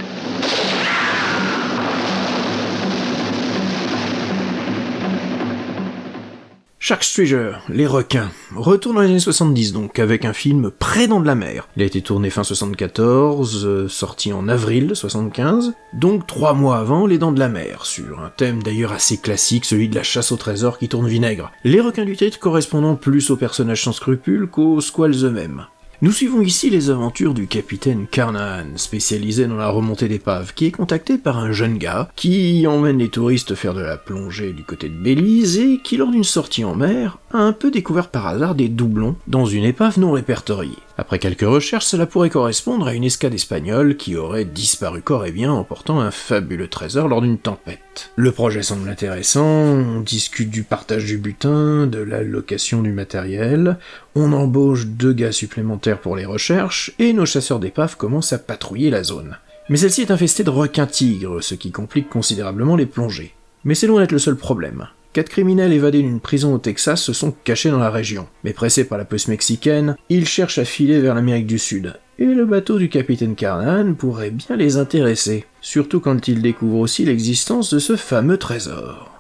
Shark 6.89 7.03
Treasure, 7.03 7.61
les 7.69 7.87
requins, 7.87 8.31
retourne 8.57 8.97
dans 8.97 9.03
les 9.03 9.11
années 9.11 9.19
70 9.19 9.75
donc, 9.75 9.99
avec 9.99 10.25
un 10.25 10.33
film 10.33 10.71
Prédant 10.71 11.21
de 11.21 11.27
la 11.27 11.35
mer. 11.35 11.69
Il 11.77 11.83
a 11.83 11.85
été 11.85 12.01
tourné 12.01 12.31
fin 12.31 12.45
74, 12.45 13.67
euh, 13.67 13.89
sorti 13.89 14.33
en 14.33 14.49
avril 14.49 14.93
75, 14.95 15.75
donc 15.93 16.27
trois 16.27 16.55
mois 16.55 16.79
avant 16.79 17.07
Les 17.07 17.19
Dents 17.19 17.31
de 17.31 17.41
la 17.41 17.51
Mer, 17.51 17.85
sur 17.85 18.21
un 18.21 18.31
thème 18.35 18.63
d'ailleurs 18.63 18.93
assez 18.93 19.19
classique, 19.19 19.67
celui 19.67 19.91
de 19.91 19.97
la 19.97 20.03
chasse 20.03 20.33
au 20.33 20.39
trésor 20.39 20.79
qui 20.79 20.89
tourne 20.89 21.09
vinaigre. 21.09 21.53
Les 21.63 21.83
requins 21.83 22.07
du 22.07 22.17
titre 22.17 22.39
correspondant 22.39 22.95
plus 22.95 23.31
aux 23.31 23.37
personnages 23.37 23.85
sans 23.85 23.93
scrupules 23.93 24.49
qu'aux 24.49 24.81
squales 24.81 25.27
eux-mêmes. 25.27 25.67
Nous 26.01 26.13
suivons 26.13 26.43
ici 26.43 26.71
les 26.71 26.91
aventures 26.91 27.35
du 27.35 27.49
capitaine 27.49 28.07
Carnahan, 28.07 28.77
spécialisé 28.77 29.49
dans 29.49 29.57
la 29.57 29.69
remontée 29.69 30.07
d'épave, 30.07 30.55
qui 30.55 30.67
est 30.67 30.71
contacté 30.71 31.19
par 31.19 31.39
un 31.39 31.51
jeune 31.51 31.77
gars 31.77 32.09
qui 32.15 32.65
emmène 32.69 32.99
les 32.99 33.09
touristes 33.09 33.57
faire 33.57 33.75
de 33.75 33.81
la 33.81 33.97
plongée 33.97 34.53
du 34.53 34.63
côté 34.63 34.89
de 34.89 34.95
Belize 34.95 35.59
et 35.59 35.81
qui, 35.83 35.97
lors 35.97 36.13
d'une 36.13 36.23
sortie 36.23 36.65
en 36.65 36.77
mer, 36.77 37.19
a 37.33 37.39
un 37.39 37.53
peu 37.53 37.73
découvert 37.73 38.11
par 38.11 38.29
hasard 38.29 38.55
des 38.55 38.69
doublons 38.69 39.17
dans 39.27 39.45
une 39.45 39.65
épave 39.65 39.99
non 39.99 40.13
répertoriée. 40.13 40.79
Après 41.01 41.21
quelques 41.21 41.43
recherches, 41.43 41.85
cela 41.85 42.07
pourrait 42.07 42.29
correspondre 42.29 42.89
à 42.89 42.93
une 42.93 43.05
escade 43.05 43.33
espagnole 43.33 43.97
qui 43.97 44.17
aurait 44.17 44.45
disparu 44.45 45.01
corps 45.01 45.27
et 45.27 45.31
bien 45.31 45.53
emportant 45.53 46.01
un 46.01 46.11
fabuleux 46.11 46.67
trésor 46.67 47.07
lors 47.07 47.23
d'une 47.23 47.39
tempête. 47.39 48.11
Le 48.17 48.33
projet 48.33 48.65
semble 48.65 48.89
intéressant, 48.89 49.47
on 49.47 50.01
discute 50.01 50.51
du 50.51 50.65
partage 50.65 51.05
du 51.05 51.17
butin, 51.17 51.87
de 51.87 52.01
la 52.01 52.25
location 52.25 52.83
du 52.83 52.91
matériel, 52.91 53.79
on 54.17 54.33
embauche 54.33 54.87
deux 54.87 55.13
gars 55.13 55.31
supplémentaires 55.31 56.01
pour 56.01 56.17
les 56.17 56.27
recherches, 56.27 56.91
et 56.99 57.13
nos 57.13 57.27
chasseurs 57.27 57.61
d'épaves 57.61 57.97
commencent 57.97 58.33
à 58.33 58.39
patrouiller 58.39 58.91
la 58.91 59.05
zone. 59.05 59.37
Mais 59.69 59.77
celle-ci 59.77 60.03
est 60.03 60.11
infestée 60.11 60.43
de 60.43 60.51
requins-tigres, 60.51 61.45
ce 61.45 61.55
qui 61.55 61.71
complique 61.71 62.09
considérablement 62.09 62.75
les 62.75 62.87
plongées. 62.87 63.35
Mais 63.63 63.77
c'est 63.77 63.87
loin 63.87 64.01
d'être 64.01 64.11
le 64.11 64.19
seul 64.19 64.37
problème. 64.37 64.89
Quatre 65.19 65.31
criminels 65.31 65.73
évadés 65.73 66.03
d'une 66.03 66.21
prison 66.21 66.55
au 66.55 66.59
Texas 66.59 67.03
se 67.03 67.13
sont 67.13 67.35
cachés 67.43 67.71
dans 67.71 67.81
la 67.81 67.91
région. 67.91 68.29
Mais 68.45 68.53
pressés 68.53 68.85
par 68.85 68.99
la 68.99 69.05
police 69.05 69.27
mexicaine, 69.27 69.97
ils 70.09 70.29
cherchent 70.29 70.59
à 70.59 70.65
filer 70.65 71.01
vers 71.01 71.17
l'Amérique 71.17 71.49
du 71.49 71.59
Sud. 71.59 71.95
Et 72.21 72.25
le 72.25 72.47
bateau 72.47 72.79
du 72.79 72.89
capitaine 72.89 73.35
Carnan 73.35 73.97
pourrait 73.97 74.31
bien 74.31 74.55
les 74.55 74.77
intéresser, 74.77 75.45
surtout 75.61 75.99
quand 75.99 76.29
ils 76.29 76.41
découvrent 76.41 76.79
aussi 76.79 77.05
l'existence 77.05 77.75
de 77.75 77.81
ce 77.81 77.97
fameux 77.97 78.37
trésor. 78.37 79.11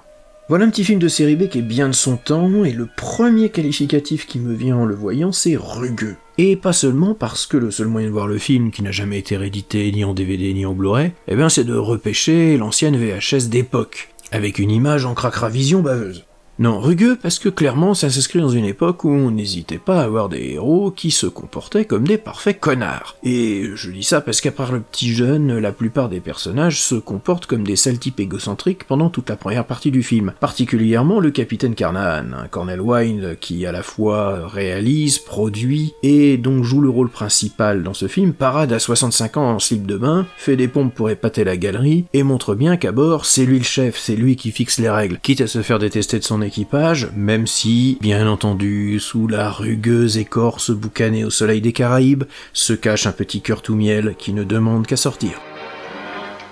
Voilà 0.49 0.67
un 0.67 0.71
petit 0.71 0.85
film 0.85 1.01
de 1.01 1.09
série 1.09 1.35
B 1.35 1.49
qui 1.49 1.59
est 1.59 1.63
bien 1.63 1.89
de 1.89 1.95
son 1.95 2.17
temps, 2.17 2.65
et 2.65 2.73
le 2.73 2.89
premier 2.97 3.49
qualificatif 3.49 4.29
qui 4.29 4.39
me 4.39 4.55
vient 4.55 4.77
en 4.77 4.85
le 4.85 4.95
voyant, 4.95 5.33
c'est 5.33 5.57
rugueux. 5.57 6.15
Et 6.39 6.55
pas 6.55 6.73
seulement 6.73 7.15
parce 7.15 7.45
que 7.47 7.57
le 7.57 7.73
seul 7.73 7.89
moyen 7.89 8.07
de 8.07 8.13
voir 8.13 8.29
le 8.29 8.39
film, 8.39 8.71
qui 8.71 8.85
n'a 8.85 8.93
jamais 8.93 9.19
été 9.19 9.37
réédité 9.37 9.91
ni 9.91 10.05
en 10.05 10.15
DVD 10.15 10.55
ni 10.55 10.65
en 10.65 10.75
Blu-ray, 10.75 11.11
eh 11.27 11.35
bien 11.35 11.49
c'est 11.49 11.65
de 11.65 11.75
repêcher 11.75 12.57
l'ancienne 12.57 12.97
VHS 12.97 13.49
d'époque 13.49 14.11
avec 14.33 14.59
une 14.59 14.71
image 14.71 15.05
en 15.05 15.15
cracra-vision 15.15 15.81
baveuse. 15.81 16.28
Non, 16.61 16.81
rugueux 16.81 17.17
parce 17.23 17.39
que 17.39 17.49
clairement 17.49 17.95
ça 17.95 18.11
s'inscrit 18.11 18.41
dans 18.41 18.49
une 18.49 18.65
époque 18.65 19.05
où 19.05 19.11
on 19.11 19.31
n'hésitait 19.31 19.79
pas 19.79 20.01
à 20.01 20.05
avoir 20.05 20.29
des 20.29 20.55
héros 20.55 20.91
qui 20.91 21.13
se 21.13 21.27
comportaient 21.27 21.85
comme 21.85 22.07
des 22.07 22.19
parfaits 22.19 22.59
connards. 22.59 23.15
Et 23.23 23.71
je 23.77 23.93
dis 23.93 24.03
ça 24.03 24.21
parce 24.21 24.41
qu'à 24.41 24.51
part 24.51 24.73
le 24.73 24.81
petit 24.81 25.15
jeune, 25.15 25.57
la 25.57 25.71
plupart 25.71 26.09
des 26.09 26.19
personnages 26.19 26.83
se 26.83 26.97
comportent 26.97 27.47
comme 27.47 27.63
des 27.63 27.77
sales 27.77 28.01
types 28.01 28.19
égocentriques 28.19 28.83
pendant 28.83 29.09
toute 29.09 29.29
la 29.29 29.37
première 29.37 29.67
partie 29.67 29.93
du 29.93 30.03
film. 30.03 30.33
Particulièrement 30.41 31.21
le 31.21 31.31
capitaine 31.31 31.77
Carnahan, 31.77 32.33
un 32.33 32.49
Cornel 32.49 32.81
Wine 32.81 33.37
qui 33.41 33.65
à 33.65 33.71
la 33.71 33.85
fois 33.85 34.49
réalise, 34.49 35.21
produit 35.21 35.93
et 36.03 36.39
donc 36.39 36.65
joue 36.65 36.81
le 36.81 36.91
rôle 36.91 37.09
principal 37.09 37.85
dans 37.85 37.95
ce 37.95 38.09
film, 38.09 38.33
parade 38.33 38.73
à 38.73 38.81
65 38.81 39.37
ans 39.37 39.53
en 39.53 39.59
slip 39.61 39.87
de 39.87 39.97
bain, 39.97 40.27
fait 40.37 40.57
des 40.57 40.67
pompes 40.67 40.93
pour 40.93 41.09
épater 41.09 41.45
la 41.45 41.57
galerie 41.57 42.07
et 42.15 42.25
montre 42.25 42.57
bien 42.57 42.77
qu'à 42.77 42.91
bord 42.91 43.27
c'est 43.27 43.47
lui 43.47 43.59
le 43.59 43.65
chef, 43.65 43.97
c'est 43.97 44.17
lui 44.17 44.35
qui 44.35 44.51
fixe 44.51 44.81
les 44.81 44.91
règles, 44.91 45.21
quitte 45.23 45.43
à 45.43 45.47
se 45.47 45.63
faire 45.63 45.79
détester 45.79 46.19
de 46.19 46.25
son 46.25 46.48
équipage, 46.49 47.09
même 47.15 47.47
si, 47.47 47.97
bien 48.01 48.29
entendu, 48.29 48.99
sous 48.99 49.29
la 49.29 49.51
rugueuse 49.51 50.19
écorce 50.19 50.71
boucanée 50.71 51.25
au 51.25 51.31
soleil 51.31 51.61
des 51.61 51.73
Caraïbes, 51.73 52.25
se 52.53 52.73
cache 52.73 53.07
un 53.07 53.13
petit 53.13 53.41
cœur 53.41 53.63
tout 53.63 53.77
miel 53.77 54.17
qui 54.19 54.33
ne 54.33 54.43
demande 54.43 54.87
qu'à 54.87 54.97
sortir. 54.97 55.41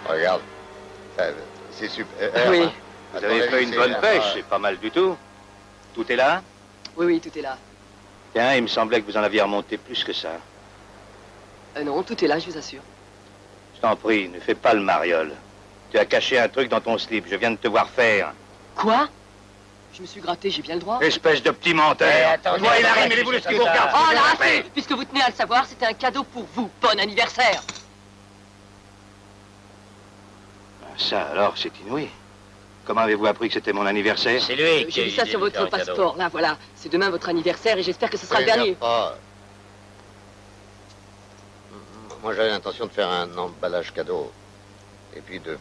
Regarde, 0.08 0.42
euh, 1.18 1.32
c'est 1.72 1.88
super. 1.88 2.30
Oui, 2.48 2.68
Vous 3.12 3.24
avez 3.24 3.42
fait 3.48 3.64
une 3.64 3.74
bonne 3.74 3.96
pêche, 4.00 4.22
c'est 4.34 4.44
pas 4.44 4.58
mal 4.60 4.78
du 4.78 4.90
tout. 4.92 5.16
Tout 5.94 6.04
est 6.12 6.16
là? 6.16 6.42
Oui, 6.96 7.06
oui, 7.06 7.20
tout 7.20 7.36
est 7.36 7.42
là. 7.42 7.58
Tiens, 8.32 8.54
il 8.54 8.62
me 8.62 8.68
semblait 8.68 9.00
que 9.00 9.10
vous 9.10 9.16
en 9.16 9.22
aviez 9.22 9.42
remonté 9.42 9.78
plus 9.78 10.04
que 10.04 10.12
ça. 10.12 10.38
Euh, 11.76 11.82
non, 11.82 12.02
tout 12.02 12.22
est 12.24 12.28
là, 12.28 12.38
je 12.38 12.50
vous 12.50 12.56
assure. 12.56 12.82
Je 13.74 13.80
t'en 13.80 13.96
prie, 13.96 14.28
ne 14.28 14.38
fais 14.40 14.54
pas 14.54 14.74
le 14.74 14.80
mariole. 14.80 15.32
Tu 15.90 15.98
as 15.98 16.04
caché 16.04 16.38
un 16.38 16.48
truc 16.48 16.68
dans 16.68 16.80
ton 16.80 16.98
slip, 16.98 17.26
je 17.30 17.36
viens 17.36 17.50
de 17.50 17.56
te 17.56 17.68
voir 17.68 17.88
faire. 17.88 18.32
Quoi? 18.74 19.08
Je 19.96 20.02
me 20.02 20.06
suis 20.06 20.20
gratté, 20.20 20.50
j'ai 20.50 20.60
bien 20.60 20.74
le 20.74 20.80
droit. 20.80 21.00
Espèce 21.00 21.42
de 21.42 21.50
petit 21.50 21.72
menteur. 21.72 22.12
attendez, 22.28 22.58
Toi 22.60 22.78
et 22.78 22.82
Larry, 22.82 23.08
mêlez-vous 23.08 23.32
de 23.32 23.38
ce 23.38 23.48
qui 23.48 23.54
vous 23.54 23.60
regarde. 23.62 23.90
Oh 23.94 24.12
là, 24.12 24.36
puisque 24.74 24.92
vous 24.92 25.04
tenez 25.04 25.22
à 25.22 25.30
le 25.30 25.34
savoir, 25.34 25.64
c'était 25.64 25.86
un 25.86 25.94
cadeau 25.94 26.22
pour 26.22 26.44
vous. 26.54 26.70
Bon 26.82 26.98
anniversaire 27.00 27.62
Ça, 30.98 31.22
alors, 31.32 31.54
c'est 31.56 31.72
inouï. 31.80 32.08
Comment 32.84 33.00
avez-vous 33.02 33.26
appris 33.26 33.48
que 33.48 33.54
c'était 33.54 33.72
mon 33.72 33.86
anniversaire? 33.86 34.42
C'est 34.42 34.54
lui 34.54 34.62
Euh, 34.64 34.84
J'ai 34.90 35.04
vu 35.04 35.10
ça 35.10 35.24
sur 35.24 35.40
votre 35.40 35.66
passeport, 35.70 36.16
là, 36.16 36.28
voilà. 36.28 36.58
C'est 36.74 36.90
demain 36.90 37.08
votre 37.08 37.28
anniversaire 37.30 37.78
et 37.78 37.82
j'espère 37.82 38.10
que 38.10 38.18
ce 38.18 38.26
sera 38.26 38.40
le 38.40 38.46
dernier. 38.46 38.76
Moi, 42.22 42.34
j'avais 42.34 42.50
l'intention 42.50 42.84
de 42.86 42.90
faire 42.90 43.08
un 43.08 43.34
emballage 43.38 43.92
cadeau. 43.94 44.30
Et 45.16 45.20
puis 45.20 45.40
de 45.40 45.56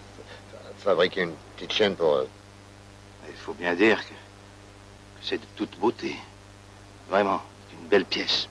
fabriquer 0.79 1.21
une 1.21 1.35
petite 1.55 1.71
chaîne 1.71 1.95
pour... 1.95 2.23
Il 3.29 3.35
faut 3.35 3.53
bien 3.53 3.73
dire 3.75 3.99
que 4.01 4.13
c'est 5.25 5.39
de 5.39 5.45
toute 5.55 5.77
beauté. 5.79 6.15
Vraiment, 7.09 7.41
c'est 7.67 7.75
une 7.77 7.87
belle 7.87 8.05
pièce. 8.05 8.47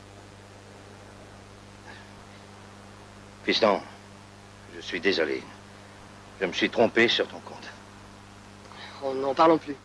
Fiston, 3.44 3.80
je 4.74 4.80
suis 4.80 5.00
désolé. 5.00 5.42
Je 6.40 6.46
me 6.46 6.52
suis 6.52 6.70
trompé 6.70 7.08
sur 7.08 7.28
ton 7.28 7.38
compte. 7.40 7.68
Oh, 9.02 9.14
n'en 9.14 9.34
parlons 9.34 9.58
plus. 9.58 9.76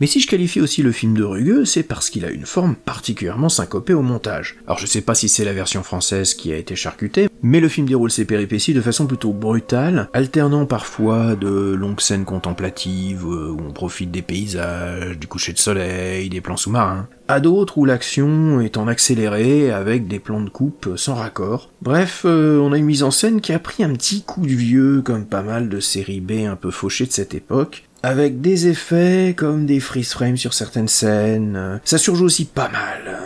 Mais 0.00 0.06
si 0.06 0.20
je 0.20 0.28
qualifie 0.28 0.60
aussi 0.60 0.82
le 0.82 0.92
film 0.92 1.14
de 1.14 1.24
rugueux, 1.24 1.64
c'est 1.64 1.82
parce 1.82 2.08
qu'il 2.08 2.24
a 2.24 2.30
une 2.30 2.46
forme 2.46 2.76
particulièrement 2.76 3.48
syncopée 3.48 3.94
au 3.94 4.02
montage. 4.02 4.56
Alors 4.66 4.78
je 4.78 4.86
sais 4.86 5.00
pas 5.00 5.16
si 5.16 5.28
c'est 5.28 5.44
la 5.44 5.52
version 5.52 5.82
française 5.82 6.34
qui 6.34 6.52
a 6.52 6.56
été 6.56 6.76
charcutée, 6.76 7.28
mais 7.42 7.58
le 7.58 7.68
film 7.68 7.88
déroule 7.88 8.10
ses 8.10 8.24
péripéties 8.24 8.74
de 8.74 8.80
façon 8.80 9.06
plutôt 9.06 9.32
brutale, 9.32 10.08
alternant 10.12 10.66
parfois 10.66 11.34
de 11.34 11.74
longues 11.74 12.00
scènes 12.00 12.24
contemplatives 12.24 13.24
euh, 13.24 13.50
où 13.50 13.60
on 13.66 13.72
profite 13.72 14.12
des 14.12 14.22
paysages, 14.22 15.18
du 15.18 15.26
coucher 15.26 15.52
de 15.52 15.58
soleil, 15.58 16.28
des 16.28 16.40
plans 16.40 16.56
sous-marins, 16.56 17.08
à 17.26 17.40
d'autres 17.40 17.78
où 17.78 17.84
l'action 17.84 18.60
est 18.60 18.76
en 18.76 18.88
accéléré 18.88 19.70
avec 19.70 20.06
des 20.06 20.18
plans 20.18 20.40
de 20.40 20.48
coupe 20.48 20.90
sans 20.96 21.14
raccord. 21.14 21.70
Bref, 21.82 22.22
euh, 22.24 22.58
on 22.58 22.72
a 22.72 22.78
une 22.78 22.84
mise 22.84 23.02
en 23.02 23.10
scène 23.10 23.40
qui 23.40 23.52
a 23.52 23.58
pris 23.58 23.82
un 23.82 23.92
petit 23.92 24.22
coup 24.22 24.42
de 24.42 24.54
vieux 24.54 25.02
comme 25.02 25.26
pas 25.26 25.42
mal 25.42 25.68
de 25.68 25.80
séries 25.80 26.20
B 26.20 26.46
un 26.46 26.56
peu 26.56 26.70
fauchées 26.70 27.06
de 27.06 27.12
cette 27.12 27.34
époque, 27.34 27.87
avec 28.02 28.40
des 28.40 28.68
effets 28.68 29.34
comme 29.36 29.66
des 29.66 29.80
freeze 29.80 30.12
frames 30.12 30.36
sur 30.36 30.54
certaines 30.54 30.88
scènes. 30.88 31.80
Ça 31.84 31.98
surjoue 31.98 32.26
aussi 32.26 32.44
pas 32.44 32.68
mal. 32.68 33.18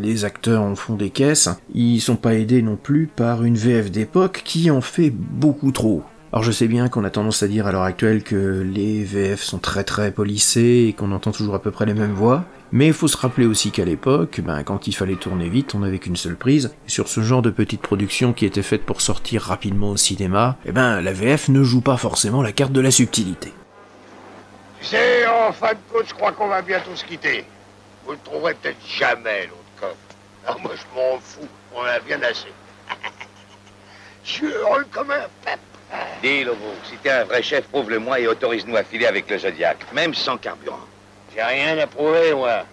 Les 0.00 0.24
acteurs 0.24 0.62
en 0.62 0.74
font 0.74 0.94
des 0.94 1.10
caisses. 1.10 1.48
Ils 1.74 2.00
sont 2.00 2.16
pas 2.16 2.34
aidés 2.34 2.62
non 2.62 2.76
plus 2.76 3.06
par 3.06 3.44
une 3.44 3.56
VF 3.56 3.90
d'époque 3.90 4.42
qui 4.44 4.70
en 4.70 4.80
fait 4.80 5.10
beaucoup 5.10 5.72
trop. 5.72 6.02
Alors 6.32 6.42
je 6.42 6.50
sais 6.50 6.66
bien 6.66 6.88
qu'on 6.88 7.04
a 7.04 7.10
tendance 7.10 7.44
à 7.44 7.48
dire 7.48 7.68
à 7.68 7.72
l'heure 7.72 7.84
actuelle 7.84 8.24
que 8.24 8.60
les 8.68 9.04
VF 9.04 9.40
sont 9.40 9.58
très 9.58 9.84
très 9.84 10.10
polissés 10.10 10.86
et 10.88 10.92
qu'on 10.92 11.12
entend 11.12 11.30
toujours 11.30 11.54
à 11.54 11.62
peu 11.62 11.70
près 11.70 11.86
les 11.86 11.94
mêmes 11.94 12.12
voix, 12.12 12.44
mais 12.72 12.88
il 12.88 12.92
faut 12.92 13.06
se 13.06 13.16
rappeler 13.16 13.46
aussi 13.46 13.70
qu'à 13.70 13.84
l'époque, 13.84 14.40
ben, 14.44 14.64
quand 14.64 14.88
il 14.88 14.96
fallait 14.96 15.14
tourner 15.14 15.48
vite, 15.48 15.76
on 15.76 15.78
n'avait 15.78 16.00
qu'une 16.00 16.16
seule 16.16 16.34
prise, 16.34 16.74
et 16.88 16.90
sur 16.90 17.06
ce 17.06 17.20
genre 17.20 17.40
de 17.40 17.50
petite 17.50 17.82
production 17.82 18.32
qui 18.32 18.46
était 18.46 18.62
faite 18.62 18.82
pour 18.82 19.00
sortir 19.00 19.42
rapidement 19.42 19.90
au 19.90 19.96
cinéma, 19.96 20.56
eh 20.66 20.72
ben 20.72 21.00
la 21.00 21.12
VF 21.12 21.50
ne 21.50 21.62
joue 21.62 21.82
pas 21.82 21.96
forcément 21.96 22.42
la 22.42 22.50
carte 22.50 22.72
de 22.72 22.80
la 22.80 22.90
subtilité. 22.90 23.52
Tu 24.84 24.90
sais, 24.90 25.26
en 25.26 25.50
fin 25.50 25.72
de 25.72 25.78
compte, 25.90 26.08
je 26.08 26.12
crois 26.12 26.32
qu'on 26.32 26.48
va 26.48 26.60
bientôt 26.60 26.94
se 26.94 27.06
quitter. 27.06 27.46
Vous 28.04 28.12
le 28.12 28.18
trouverez 28.18 28.52
peut-être 28.52 28.86
jamais, 28.86 29.46
l'autre 29.46 29.62
coffre. 29.80 29.96
Ah, 30.46 30.56
moi, 30.60 30.72
je 30.76 30.94
m'en 30.94 31.18
fous. 31.20 31.48
On 31.74 31.80
en 31.80 31.84
a 31.84 32.00
bien 32.00 32.20
assez. 32.22 32.52
je 34.24 34.30
suis 34.30 34.46
heureux 34.46 34.84
comme 34.92 35.10
un 35.10 35.24
pep. 35.42 35.58
Dis, 36.22 36.44
Lobo, 36.44 36.74
si 36.84 36.98
t'es 36.98 37.08
un 37.08 37.24
vrai 37.24 37.42
chef, 37.42 37.64
prouve-le-moi 37.68 38.20
et 38.20 38.26
autorise-nous 38.26 38.76
à 38.76 38.84
filer 38.84 39.06
avec 39.06 39.30
le 39.30 39.38
Zodiac, 39.38 39.78
même 39.94 40.12
sans 40.12 40.36
carburant. 40.36 40.80
J'ai 41.34 41.42
rien 41.42 41.78
à 41.78 41.86
prouver, 41.86 42.34
moi. 42.34 42.66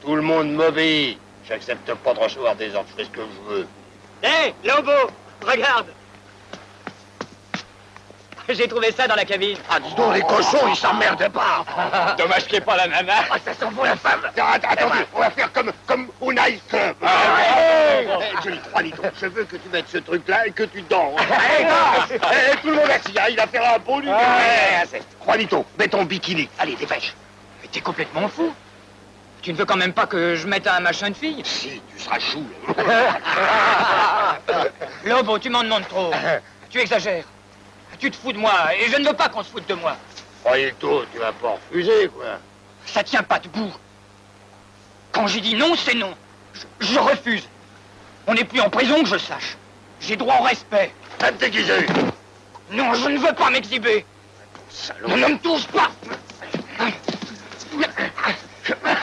Tout 0.00 0.16
le 0.16 0.22
monde 0.22 0.52
m'obéit. 0.52 1.18
J'accepte 1.46 1.92
pas 1.96 2.14
de 2.14 2.18
recevoir 2.18 2.56
des 2.56 2.74
ordres. 2.74 2.88
Je 2.92 3.02
fais 3.02 3.04
ce 3.04 3.10
que 3.10 3.20
je 3.20 3.54
veux. 3.54 3.66
Hé, 4.22 4.54
Lobo, 4.64 5.12
regarde 5.46 5.88
J'ai 8.56 8.68
trouvé 8.68 8.92
ça 8.92 9.06
dans 9.06 9.14
la 9.14 9.24
cabine. 9.24 9.56
Ah, 9.70 9.80
dis 9.80 9.94
donc, 9.94 10.14
les 10.14 10.20
cochons, 10.22 10.66
ils 10.68 10.76
s'emmerdent 10.76 11.28
pas. 11.30 11.64
Dommage 12.18 12.44
qu'il 12.44 12.52
n'y 12.52 12.58
ait 12.58 12.60
pas 12.60 12.76
la 12.76 12.86
nana. 12.88 13.14
Ah, 13.30 13.36
ça 13.44 13.54
sent 13.54 13.72
bon, 13.72 13.84
la 13.84 13.96
femme. 13.96 14.20
Attends, 14.24 14.68
attendez, 14.70 15.04
on 15.14 15.20
va 15.20 15.30
faire 15.30 15.52
comme, 15.52 15.72
comme 15.86 16.08
Unai 16.20 16.60
Club. 16.68 16.96
Ah, 17.02 17.06
ouais. 17.36 18.06
Eh, 18.06 18.42
Johnny, 18.42 18.60
Juanito, 18.70 19.02
je 19.20 19.26
veux 19.26 19.44
que 19.44 19.56
tu 19.56 19.68
mettes 19.70 19.88
ce 19.88 19.98
truc-là 19.98 20.46
et 20.46 20.50
que 20.52 20.64
tu 20.64 20.82
danses. 20.82 21.20
Eh, 21.60 21.64
danse 21.64 22.20
Eh, 22.32 22.56
tout 22.58 22.68
le 22.68 22.74
monde 22.76 22.90
assis, 22.90 23.18
hein, 23.18 23.26
il 23.30 23.36
va 23.36 23.46
faire 23.46 23.74
un 23.74 23.78
beau 23.78 24.00
numéro. 24.00 24.18
Juanito, 25.24 25.64
mets 25.78 25.88
ton 25.88 26.04
bikini. 26.04 26.48
Allez, 26.58 26.76
dépêche. 26.76 27.14
Mais 27.62 27.68
t'es 27.68 27.80
complètement 27.80 28.28
fou 28.28 28.52
Tu 29.42 29.52
ne 29.52 29.56
veux 29.58 29.64
quand 29.64 29.76
même 29.76 29.92
pas 29.92 30.06
que 30.06 30.34
je 30.36 30.46
mette 30.46 30.66
un 30.66 30.80
machin 30.80 31.10
de 31.10 31.14
fille? 31.16 31.42
Si, 31.44 31.80
tu 31.94 32.02
seras 32.02 32.18
chou. 32.18 32.44
Lobo, 35.04 35.38
tu 35.38 35.50
m'en 35.50 35.62
demandes 35.62 35.86
trop. 35.88 36.10
Tu 36.70 36.80
exagères. 36.80 37.24
Tu 38.02 38.10
te 38.10 38.16
fous 38.16 38.32
de 38.32 38.38
moi 38.38 38.74
et 38.74 38.90
je 38.90 38.96
ne 38.96 39.06
veux 39.06 39.14
pas 39.14 39.28
qu'on 39.28 39.44
se 39.44 39.50
foute 39.50 39.68
de 39.68 39.74
moi. 39.74 39.96
Juanito, 40.44 41.04
tu 41.12 41.20
vas 41.20 41.30
pas 41.30 41.50
refuser, 41.50 42.08
quoi. 42.08 42.40
Ça 42.84 43.04
tient 43.04 43.22
pas 43.22 43.38
debout. 43.38 43.72
Quand 45.12 45.28
j'ai 45.28 45.40
dit 45.40 45.54
non, 45.54 45.76
c'est 45.76 45.94
non. 45.94 46.12
Je, 46.52 46.62
je 46.84 46.98
refuse. 46.98 47.48
On 48.26 48.34
n'est 48.34 48.42
plus 48.42 48.60
en 48.60 48.68
prison, 48.70 49.04
que 49.04 49.08
je 49.08 49.18
sache. 49.18 49.56
J'ai 50.00 50.16
droit 50.16 50.38
au 50.40 50.42
respect. 50.42 50.92
Va 51.20 51.30
te 51.30 51.44
déguiser. 51.44 51.86
Non, 52.72 52.92
je 52.94 53.08
ne 53.08 53.18
veux 53.18 53.34
pas 53.34 53.50
m'exhiber. 53.50 54.04
Non, 55.06 55.16
ne 55.16 55.28
me 55.28 55.38
touche 55.38 55.68
pas. 55.68 55.92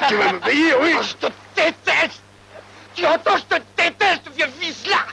Tu 0.09 0.15
vas 0.15 0.33
me 0.33 0.39
payer, 0.41 0.73
oui 0.81 0.95
Oh, 0.99 1.03
Je 1.03 1.13
te 1.25 1.31
déteste. 1.55 2.21
Tu 2.95 3.05
entends, 3.05 3.38
je 3.38 3.55
te 3.55 3.62
déteste, 3.77 4.29
vieux 4.35 4.49
vice-là. 4.59 5.05